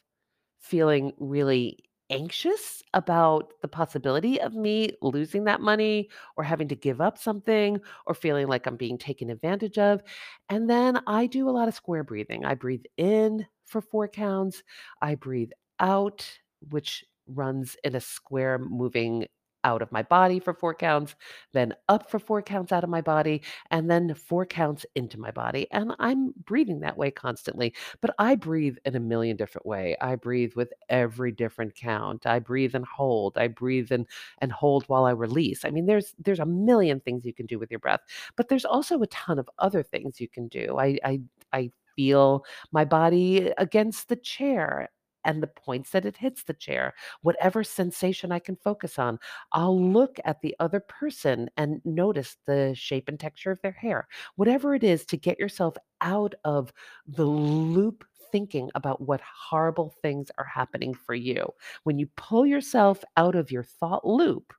feeling 0.60 1.12
really 1.18 1.78
anxious 2.10 2.82
about 2.92 3.54
the 3.62 3.68
possibility 3.68 4.40
of 4.40 4.54
me 4.54 4.90
losing 5.00 5.44
that 5.44 5.60
money 5.60 6.10
or 6.36 6.44
having 6.44 6.68
to 6.68 6.74
give 6.76 7.00
up 7.00 7.16
something 7.16 7.80
or 8.06 8.14
feeling 8.14 8.46
like 8.48 8.66
I'm 8.66 8.76
being 8.76 8.98
taken 8.98 9.30
advantage 9.30 9.78
of. 9.78 10.02
And 10.50 10.68
then 10.68 11.00
I 11.06 11.26
do 11.26 11.48
a 11.48 11.52
lot 11.52 11.68
of 11.68 11.74
square 11.74 12.04
breathing. 12.04 12.44
I 12.44 12.54
breathe 12.54 12.84
in 12.98 13.46
for 13.72 13.80
four 13.82 14.08
counts, 14.08 14.62
I 15.02 15.16
breathe 15.16 15.52
out, 15.80 16.28
which 16.70 17.04
runs 17.26 17.76
in 17.84 17.96
a 17.96 18.00
square 18.00 18.58
moving 18.58 19.26
out 19.64 19.80
of 19.82 19.92
my 19.92 20.02
body 20.02 20.40
for 20.40 20.52
four 20.54 20.74
counts, 20.74 21.14
then 21.52 21.72
up 21.88 22.10
for 22.10 22.18
four 22.18 22.42
counts 22.42 22.72
out 22.72 22.82
of 22.84 22.90
my 22.90 23.00
body, 23.00 23.42
and 23.70 23.90
then 23.90 24.12
four 24.14 24.44
counts 24.44 24.84
into 24.96 25.20
my 25.20 25.30
body. 25.30 25.68
And 25.70 25.94
I'm 26.00 26.34
breathing 26.44 26.80
that 26.80 26.96
way 26.98 27.12
constantly. 27.12 27.72
But 28.00 28.14
I 28.18 28.34
breathe 28.36 28.76
in 28.84 28.96
a 28.96 29.00
million 29.00 29.36
different 29.36 29.66
way. 29.66 29.96
I 30.00 30.16
breathe 30.16 30.54
with 30.56 30.72
every 30.88 31.32
different 31.32 31.76
count. 31.76 32.26
I 32.26 32.40
breathe 32.40 32.74
and 32.74 32.84
hold. 32.84 33.38
I 33.38 33.48
breathe 33.48 33.92
and 33.92 34.06
and 34.38 34.50
hold 34.52 34.84
while 34.88 35.04
I 35.04 35.12
release. 35.12 35.64
I 35.64 35.70
mean, 35.70 35.86
there's 35.86 36.14
there's 36.18 36.40
a 36.40 36.46
million 36.46 37.00
things 37.00 37.24
you 37.24 37.34
can 37.34 37.46
do 37.46 37.58
with 37.58 37.70
your 37.70 37.80
breath, 37.80 38.00
but 38.36 38.48
there's 38.48 38.64
also 38.64 39.00
a 39.02 39.06
ton 39.08 39.38
of 39.38 39.48
other 39.58 39.82
things 39.82 40.20
you 40.20 40.28
can 40.28 40.48
do. 40.48 40.76
I 40.78 40.98
I 41.04 41.20
I 41.52 41.70
feel 41.96 42.44
my 42.72 42.84
body 42.84 43.52
against 43.58 44.08
the 44.08 44.16
chair 44.16 44.88
and 45.24 45.42
the 45.42 45.46
points 45.46 45.90
that 45.90 46.04
it 46.04 46.16
hits 46.16 46.42
the 46.42 46.54
chair, 46.54 46.94
whatever 47.22 47.62
sensation 47.62 48.32
I 48.32 48.38
can 48.38 48.56
focus 48.56 48.98
on. 48.98 49.18
I'll 49.52 49.80
look 49.80 50.18
at 50.24 50.40
the 50.40 50.54
other 50.58 50.80
person 50.80 51.48
and 51.56 51.80
notice 51.84 52.36
the 52.46 52.74
shape 52.74 53.08
and 53.08 53.18
texture 53.18 53.50
of 53.50 53.60
their 53.62 53.72
hair. 53.72 54.08
Whatever 54.36 54.74
it 54.74 54.84
is 54.84 55.06
to 55.06 55.16
get 55.16 55.38
yourself 55.38 55.76
out 56.00 56.34
of 56.44 56.72
the 57.06 57.24
loop 57.24 58.04
thinking 58.32 58.70
about 58.74 59.00
what 59.00 59.20
horrible 59.20 59.94
things 60.02 60.30
are 60.38 60.44
happening 60.44 60.94
for 60.94 61.14
you. 61.14 61.46
When 61.84 61.98
you 61.98 62.08
pull 62.16 62.46
yourself 62.46 63.04
out 63.16 63.34
of 63.34 63.52
your 63.52 63.62
thought 63.62 64.06
loop, 64.06 64.52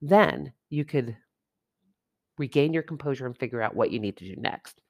then 0.00 0.52
you 0.70 0.84
could 0.84 1.16
regain 2.38 2.72
your 2.72 2.82
composure 2.82 3.26
and 3.26 3.36
figure 3.36 3.60
out 3.60 3.76
what 3.76 3.90
you 3.90 4.00
need 4.00 4.16
to 4.16 4.24
do 4.24 4.40
next. 4.40 4.80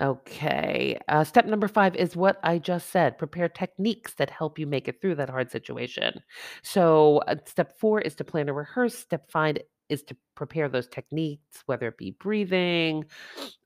Okay. 0.00 0.98
Uh, 1.08 1.22
step 1.22 1.44
number 1.46 1.68
five 1.68 1.94
is 1.96 2.16
what 2.16 2.38
I 2.42 2.58
just 2.58 2.90
said 2.90 3.18
prepare 3.18 3.48
techniques 3.48 4.14
that 4.14 4.30
help 4.30 4.58
you 4.58 4.66
make 4.66 4.88
it 4.88 5.00
through 5.00 5.16
that 5.16 5.28
hard 5.28 5.50
situation. 5.50 6.22
So, 6.62 7.18
uh, 7.28 7.36
step 7.46 7.78
four 7.78 8.00
is 8.00 8.14
to 8.16 8.24
plan 8.24 8.48
and 8.48 8.56
rehearse. 8.56 8.94
Step 8.96 9.30
five 9.30 9.58
is 9.90 10.02
to 10.04 10.16
prepare 10.34 10.68
those 10.70 10.88
techniques, 10.88 11.62
whether 11.66 11.88
it 11.88 11.98
be 11.98 12.12
breathing 12.12 13.04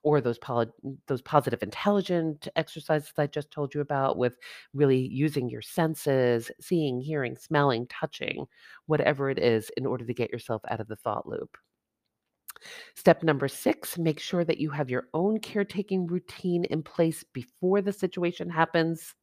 or 0.02 0.20
those 0.20 0.38
poli- 0.38 0.68
those 1.08 1.22
positive 1.22 1.62
intelligent 1.62 2.48
exercises 2.56 3.12
I 3.18 3.26
just 3.28 3.50
told 3.52 3.74
you 3.74 3.80
about, 3.80 4.18
with 4.18 4.36
really 4.74 4.98
using 5.08 5.48
your 5.50 5.62
senses, 5.62 6.50
seeing, 6.60 7.00
hearing, 7.00 7.36
smelling, 7.36 7.86
touching, 7.88 8.46
whatever 8.86 9.30
it 9.30 9.38
is, 9.38 9.70
in 9.76 9.86
order 9.86 10.06
to 10.06 10.14
get 10.14 10.32
yourself 10.32 10.62
out 10.68 10.80
of 10.80 10.88
the 10.88 10.96
thought 10.96 11.28
loop. 11.28 11.56
Step 12.94 13.22
number 13.22 13.48
six, 13.48 13.98
make 13.98 14.18
sure 14.20 14.44
that 14.44 14.58
you 14.58 14.70
have 14.70 14.90
your 14.90 15.08
own 15.14 15.38
caretaking 15.40 16.06
routine 16.06 16.64
in 16.64 16.82
place 16.82 17.24
before 17.32 17.80
the 17.82 17.92
situation 17.92 18.50
happens, 18.50 19.14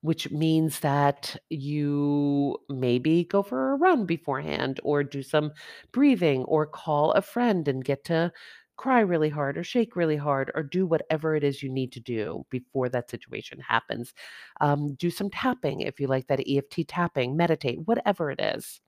which 0.00 0.30
means 0.30 0.80
that 0.80 1.36
you 1.50 2.56
maybe 2.68 3.24
go 3.24 3.42
for 3.42 3.72
a 3.72 3.76
run 3.76 4.06
beforehand 4.06 4.80
or 4.82 5.02
do 5.04 5.22
some 5.22 5.52
breathing 5.92 6.44
or 6.44 6.66
call 6.66 7.12
a 7.12 7.22
friend 7.22 7.68
and 7.68 7.84
get 7.84 8.04
to 8.04 8.32
cry 8.76 9.00
really 9.00 9.28
hard 9.28 9.58
or 9.58 9.64
shake 9.64 9.96
really 9.96 10.16
hard 10.16 10.52
or 10.54 10.62
do 10.62 10.86
whatever 10.86 11.34
it 11.34 11.42
is 11.42 11.62
you 11.62 11.68
need 11.68 11.90
to 11.92 12.00
do 12.00 12.44
before 12.50 12.88
that 12.88 13.10
situation 13.10 13.58
happens. 13.60 14.14
Um, 14.60 14.94
do 14.94 15.10
some 15.10 15.30
tapping 15.30 15.80
if 15.80 15.98
you 16.00 16.06
like 16.06 16.28
that 16.28 16.40
EFT 16.48 16.86
tapping, 16.88 17.36
meditate, 17.36 17.80
whatever 17.86 18.30
it 18.30 18.40
is. 18.40 18.80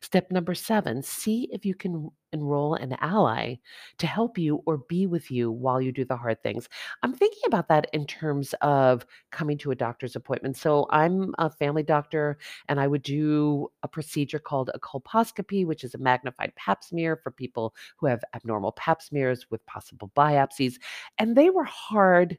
Step 0.00 0.30
number 0.30 0.54
seven, 0.54 1.02
see 1.02 1.48
if 1.52 1.64
you 1.64 1.74
can 1.74 2.10
enroll 2.32 2.74
an 2.74 2.96
ally 3.00 3.56
to 3.98 4.06
help 4.06 4.38
you 4.38 4.62
or 4.66 4.78
be 4.88 5.06
with 5.06 5.30
you 5.30 5.50
while 5.50 5.80
you 5.80 5.92
do 5.92 6.04
the 6.04 6.16
hard 6.16 6.42
things. 6.42 6.68
I'm 7.02 7.12
thinking 7.12 7.42
about 7.46 7.68
that 7.68 7.88
in 7.92 8.06
terms 8.06 8.54
of 8.62 9.04
coming 9.30 9.58
to 9.58 9.70
a 9.70 9.74
doctor's 9.76 10.16
appointment. 10.16 10.56
So 10.56 10.86
I'm 10.90 11.34
a 11.38 11.50
family 11.50 11.82
doctor 11.82 12.38
and 12.68 12.80
I 12.80 12.86
would 12.86 13.02
do 13.02 13.70
a 13.82 13.88
procedure 13.88 14.38
called 14.38 14.70
a 14.74 14.80
colposcopy, 14.80 15.66
which 15.66 15.84
is 15.84 15.94
a 15.94 15.98
magnified 15.98 16.54
pap 16.56 16.82
smear 16.82 17.16
for 17.16 17.30
people 17.30 17.74
who 17.96 18.06
have 18.06 18.24
abnormal 18.34 18.72
pap 18.72 19.02
smears 19.02 19.50
with 19.50 19.64
possible 19.66 20.10
biopsies. 20.16 20.74
And 21.18 21.36
they 21.36 21.50
were 21.50 21.64
hard 21.64 22.38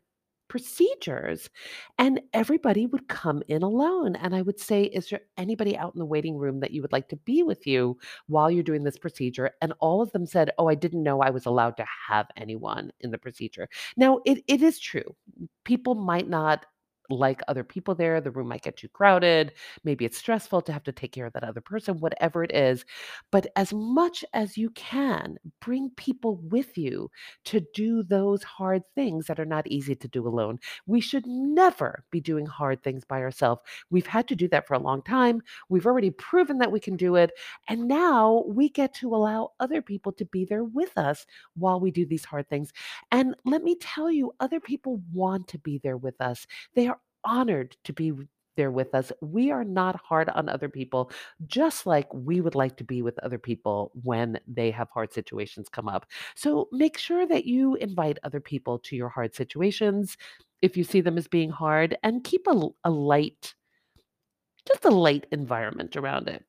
procedures. 0.53 1.49
And 1.97 2.21
everybody 2.31 2.85
would 2.85 3.07
come 3.07 3.41
in 3.47 3.63
alone. 3.63 4.15
And 4.15 4.35
I 4.35 4.43
would 4.43 4.59
say, 4.59 4.83
Is 4.83 5.09
there 5.09 5.21
anybody 5.35 5.75
out 5.75 5.95
in 5.95 5.99
the 5.99 6.05
waiting 6.05 6.37
room 6.37 6.59
that 6.59 6.69
you 6.69 6.83
would 6.83 6.91
like 6.91 7.09
to 7.09 7.15
be 7.15 7.41
with 7.41 7.65
you 7.65 7.97
while 8.27 8.51
you're 8.51 8.61
doing 8.61 8.83
this 8.83 8.99
procedure? 8.99 9.49
And 9.63 9.73
all 9.79 9.99
of 9.99 10.11
them 10.11 10.27
said, 10.27 10.51
Oh, 10.59 10.67
I 10.67 10.75
didn't 10.75 11.01
know 11.01 11.21
I 11.21 11.31
was 11.31 11.47
allowed 11.47 11.75
to 11.77 11.85
have 12.07 12.27
anyone 12.37 12.91
in 12.99 13.09
the 13.09 13.17
procedure. 13.17 13.67
Now, 13.97 14.19
it, 14.25 14.43
it 14.47 14.61
is 14.61 14.77
true. 14.77 15.15
People 15.65 15.95
might 15.95 16.29
not 16.29 16.67
like 17.09 17.41
other 17.47 17.63
people 17.63 17.95
there. 17.95 18.21
The 18.21 18.31
room 18.31 18.47
might 18.47 18.61
get 18.63 18.77
too 18.77 18.87
crowded. 18.87 19.53
Maybe 19.83 20.05
it's 20.05 20.17
stressful 20.17 20.61
to 20.63 20.73
have 20.73 20.83
to 20.83 20.91
take 20.91 21.11
care 21.11 21.25
of 21.25 21.33
that 21.33 21.43
other 21.43 21.61
person, 21.61 21.99
whatever 21.99 22.43
it 22.43 22.51
is. 22.53 22.85
But 23.31 23.47
as 23.55 23.73
much 23.73 24.23
as 24.33 24.57
you 24.57 24.69
can, 24.71 25.37
bring 25.59 25.89
people 25.91 26.37
with 26.49 26.77
you 26.77 27.09
to 27.45 27.61
do 27.73 28.03
those 28.03 28.43
hard 28.43 28.83
things 28.95 29.27
that 29.27 29.39
are 29.39 29.45
not 29.45 29.67
easy 29.67 29.95
to 29.95 30.07
do 30.07 30.27
alone. 30.27 30.59
We 30.85 31.01
should 31.01 31.25
never 31.27 32.03
be 32.11 32.21
doing 32.21 32.45
hard 32.45 32.83
things 32.83 33.03
by 33.05 33.21
ourselves. 33.21 33.61
We've 33.89 34.07
had 34.07 34.27
to 34.29 34.35
do 34.35 34.47
that 34.49 34.67
for 34.67 34.73
a 34.75 34.79
long 34.79 35.01
time. 35.01 35.41
We've 35.69 35.85
already 35.85 36.11
proven 36.11 36.57
that 36.59 36.71
we 36.71 36.79
can 36.79 36.95
do 36.95 37.15
it. 37.15 37.31
And 37.67 37.87
now 37.87 38.43
we 38.47 38.69
get 38.69 38.93
to 38.95 39.15
allow 39.15 39.51
other 39.59 39.81
people 39.81 40.11
to 40.13 40.25
be 40.25 40.45
there 40.45 40.63
with 40.63 40.97
us 40.97 41.25
while 41.55 41.79
we 41.79 41.91
do 41.91 42.05
these 42.05 42.25
hard 42.25 42.49
things. 42.49 42.71
And 43.11 43.35
let 43.45 43.63
me 43.63 43.75
tell 43.75 44.11
you, 44.11 44.33
other 44.39 44.59
people 44.59 45.01
want 45.11 45.47
to 45.49 45.57
be 45.59 45.77
there 45.77 45.97
with 45.97 46.19
us. 46.21 46.47
They 46.75 46.87
are 46.87 46.99
honored 47.25 47.75
to 47.85 47.93
be 47.93 48.13
there 48.55 48.71
with 48.71 48.93
us. 48.93 49.11
We 49.21 49.51
are 49.51 49.63
not 49.63 49.99
hard 50.03 50.29
on 50.29 50.49
other 50.49 50.69
people, 50.69 51.11
just 51.47 51.85
like 51.85 52.13
we 52.13 52.41
would 52.41 52.55
like 52.55 52.77
to 52.77 52.83
be 52.83 53.01
with 53.01 53.17
other 53.19 53.39
people 53.39 53.91
when 54.03 54.39
they 54.47 54.71
have 54.71 54.89
hard 54.89 55.11
situations 55.11 55.69
come 55.69 55.87
up. 55.87 56.05
So 56.35 56.67
make 56.71 56.97
sure 56.97 57.25
that 57.27 57.45
you 57.45 57.75
invite 57.75 58.19
other 58.23 58.39
people 58.39 58.79
to 58.79 58.95
your 58.95 59.09
hard 59.09 59.35
situations 59.35 60.17
if 60.61 60.77
you 60.77 60.83
see 60.83 61.01
them 61.01 61.17
as 61.17 61.27
being 61.27 61.49
hard 61.49 61.97
and 62.03 62.23
keep 62.23 62.47
a, 62.47 62.67
a 62.83 62.89
light, 62.89 63.53
just 64.67 64.85
a 64.85 64.89
light 64.89 65.25
environment 65.31 65.95
around 65.97 66.27
it. 66.29 66.45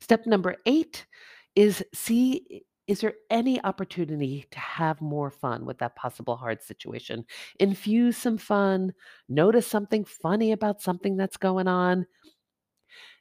Step 0.00 0.26
number 0.26 0.56
eight 0.66 1.06
is 1.54 1.84
see 1.94 2.64
is 2.86 3.00
there 3.00 3.14
any 3.30 3.62
opportunity 3.64 4.46
to 4.50 4.58
have 4.58 5.00
more 5.00 5.30
fun 5.30 5.64
with 5.64 5.78
that 5.78 5.96
possible 5.96 6.36
hard 6.36 6.62
situation? 6.62 7.24
Infuse 7.60 8.16
some 8.16 8.38
fun, 8.38 8.92
notice 9.28 9.66
something 9.66 10.04
funny 10.04 10.52
about 10.52 10.82
something 10.82 11.16
that's 11.16 11.36
going 11.36 11.68
on. 11.68 12.06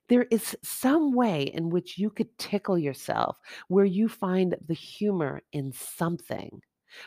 There 0.09 0.27
is 0.31 0.55
some 0.63 1.13
way 1.13 1.43
in 1.43 1.69
which 1.69 1.97
you 1.97 2.09
could 2.09 2.37
tickle 2.37 2.77
yourself 2.77 3.39
where 3.69 3.85
you 3.85 4.09
find 4.09 4.55
the 4.67 4.73
humor 4.73 5.41
in 5.53 5.71
something. 5.71 6.61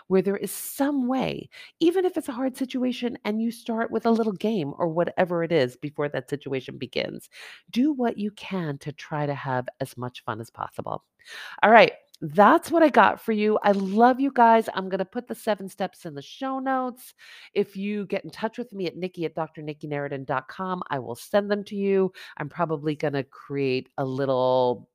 Where 0.08 0.22
there 0.22 0.36
is 0.36 0.50
some 0.50 1.06
way, 1.06 1.48
even 1.78 2.04
if 2.04 2.16
it's 2.16 2.28
a 2.28 2.32
hard 2.32 2.56
situation, 2.56 3.16
and 3.24 3.40
you 3.40 3.52
start 3.52 3.92
with 3.92 4.04
a 4.04 4.10
little 4.10 4.32
game 4.32 4.72
or 4.78 4.88
whatever 4.88 5.44
it 5.44 5.52
is 5.52 5.76
before 5.76 6.08
that 6.08 6.28
situation 6.28 6.76
begins. 6.76 7.30
Do 7.70 7.92
what 7.92 8.18
you 8.18 8.32
can 8.32 8.78
to 8.78 8.90
try 8.90 9.26
to 9.26 9.34
have 9.34 9.68
as 9.80 9.96
much 9.96 10.24
fun 10.24 10.40
as 10.40 10.50
possible. 10.50 11.04
All 11.62 11.70
right. 11.70 11.92
That's 12.22 12.70
what 12.70 12.82
I 12.82 12.88
got 12.88 13.20
for 13.20 13.32
you. 13.32 13.58
I 13.62 13.72
love 13.72 14.20
you 14.20 14.32
guys. 14.32 14.68
I'm 14.74 14.88
going 14.88 14.98
to 14.98 15.04
put 15.04 15.28
the 15.28 15.34
seven 15.34 15.68
steps 15.68 16.06
in 16.06 16.14
the 16.14 16.22
show 16.22 16.58
notes. 16.58 17.12
If 17.52 17.76
you 17.76 18.06
get 18.06 18.24
in 18.24 18.30
touch 18.30 18.56
with 18.56 18.72
me 18.72 18.86
at 18.86 18.96
Nikki 18.96 19.26
at 19.26 19.34
drnikkineretin.com, 19.34 20.82
I 20.88 20.98
will 20.98 21.14
send 21.14 21.50
them 21.50 21.62
to 21.64 21.76
you. 21.76 22.12
I'm 22.38 22.48
probably 22.48 22.94
going 22.94 23.12
to 23.12 23.24
create 23.24 23.90
a 23.98 24.04
little 24.04 24.88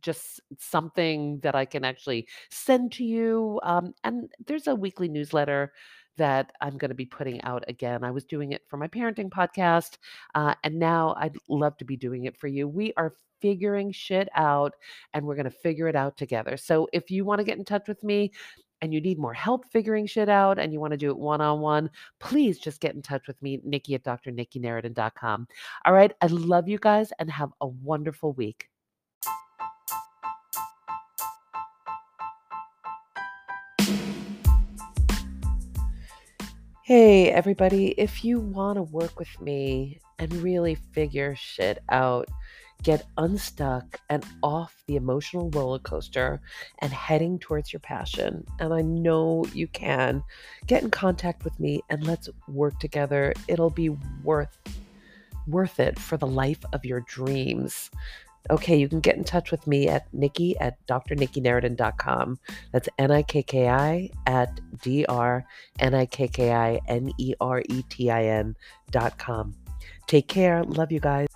just 0.00 0.40
something 0.58 1.38
that 1.40 1.54
I 1.54 1.66
can 1.66 1.84
actually 1.84 2.26
send 2.50 2.92
to 2.92 3.04
you. 3.04 3.60
Um, 3.62 3.94
and 4.02 4.30
there's 4.46 4.66
a 4.66 4.74
weekly 4.74 5.08
newsletter 5.08 5.72
that 6.16 6.52
I'm 6.60 6.78
going 6.78 6.90
to 6.90 6.94
be 6.94 7.06
putting 7.06 7.42
out 7.42 7.64
again. 7.68 8.04
I 8.04 8.10
was 8.10 8.24
doing 8.24 8.52
it 8.52 8.62
for 8.68 8.76
my 8.76 8.88
parenting 8.88 9.30
podcast, 9.30 9.98
uh, 10.34 10.54
and 10.64 10.78
now 10.78 11.14
I'd 11.18 11.36
love 11.48 11.76
to 11.78 11.84
be 11.84 11.96
doing 11.96 12.24
it 12.24 12.36
for 12.36 12.48
you. 12.48 12.68
We 12.68 12.92
are 12.96 13.14
figuring 13.40 13.92
shit 13.92 14.28
out, 14.34 14.74
and 15.14 15.26
we're 15.26 15.36
going 15.36 15.44
to 15.44 15.50
figure 15.50 15.88
it 15.88 15.96
out 15.96 16.16
together. 16.16 16.56
So 16.56 16.88
if 16.92 17.10
you 17.10 17.24
want 17.24 17.40
to 17.40 17.44
get 17.44 17.58
in 17.58 17.64
touch 17.64 17.88
with 17.88 18.02
me, 18.02 18.32
and 18.82 18.92
you 18.92 19.00
need 19.00 19.18
more 19.18 19.32
help 19.32 19.64
figuring 19.70 20.06
shit 20.06 20.28
out 20.28 20.58
and 20.58 20.72
you 20.72 20.80
want 20.80 20.90
to 20.90 20.96
do 20.96 21.08
it 21.10 21.16
one 21.16 21.40
on 21.40 21.60
one, 21.60 21.88
please 22.18 22.58
just 22.58 22.80
get 22.80 22.96
in 22.96 23.00
touch 23.00 23.28
with 23.28 23.40
me, 23.40 23.60
Nikki 23.64 23.94
at 23.94 24.02
drnikkineretin.com. 24.02 25.46
All 25.84 25.92
right. 25.92 26.12
I 26.20 26.26
love 26.26 26.68
you 26.68 26.78
guys 26.78 27.12
and 27.20 27.30
have 27.30 27.50
a 27.60 27.68
wonderful 27.68 28.32
week. 28.32 28.71
Hey, 36.94 37.30
everybody, 37.30 37.92
if 37.92 38.22
you 38.22 38.38
want 38.38 38.76
to 38.76 38.82
work 38.82 39.18
with 39.18 39.40
me 39.40 39.98
and 40.18 40.30
really 40.30 40.74
figure 40.74 41.34
shit 41.34 41.82
out, 41.88 42.28
get 42.82 43.06
unstuck 43.16 43.98
and 44.10 44.22
off 44.42 44.76
the 44.86 44.96
emotional 44.96 45.48
roller 45.52 45.78
coaster 45.78 46.42
and 46.80 46.92
heading 46.92 47.38
towards 47.38 47.72
your 47.72 47.80
passion, 47.80 48.44
and 48.60 48.74
I 48.74 48.82
know 48.82 49.46
you 49.54 49.68
can, 49.68 50.22
get 50.66 50.82
in 50.82 50.90
contact 50.90 51.44
with 51.44 51.58
me 51.58 51.80
and 51.88 52.06
let's 52.06 52.28
work 52.46 52.78
together. 52.78 53.32
It'll 53.48 53.70
be 53.70 53.88
worth 54.22 54.58
worth 55.46 55.80
it 55.80 55.98
for 55.98 56.18
the 56.18 56.26
life 56.26 56.62
of 56.74 56.84
your 56.84 57.00
dreams. 57.00 57.90
Okay, 58.50 58.76
you 58.76 58.88
can 58.88 59.00
get 59.00 59.16
in 59.16 59.24
touch 59.24 59.50
with 59.50 59.66
me 59.66 59.88
at 59.88 60.12
Nikki 60.12 60.58
at 60.58 60.84
drnikkineretin.com. 60.86 62.38
That's 62.72 62.88
N 62.98 63.10
I 63.10 63.22
K 63.22 63.42
K 63.42 63.68
I 63.68 64.10
at 64.26 64.60
D 64.82 65.04
R 65.06 65.44
N 65.78 65.94
I 65.94 66.06
K 66.06 66.28
K 66.28 66.52
I 66.52 66.80
N 66.88 67.12
E 67.18 67.34
R 67.40 67.62
E 67.68 67.82
T 67.88 68.10
I 68.10 68.24
N 68.24 68.56
dot 68.90 69.18
com. 69.18 69.54
Take 70.06 70.28
care. 70.28 70.64
Love 70.64 70.90
you 70.90 71.00
guys. 71.00 71.31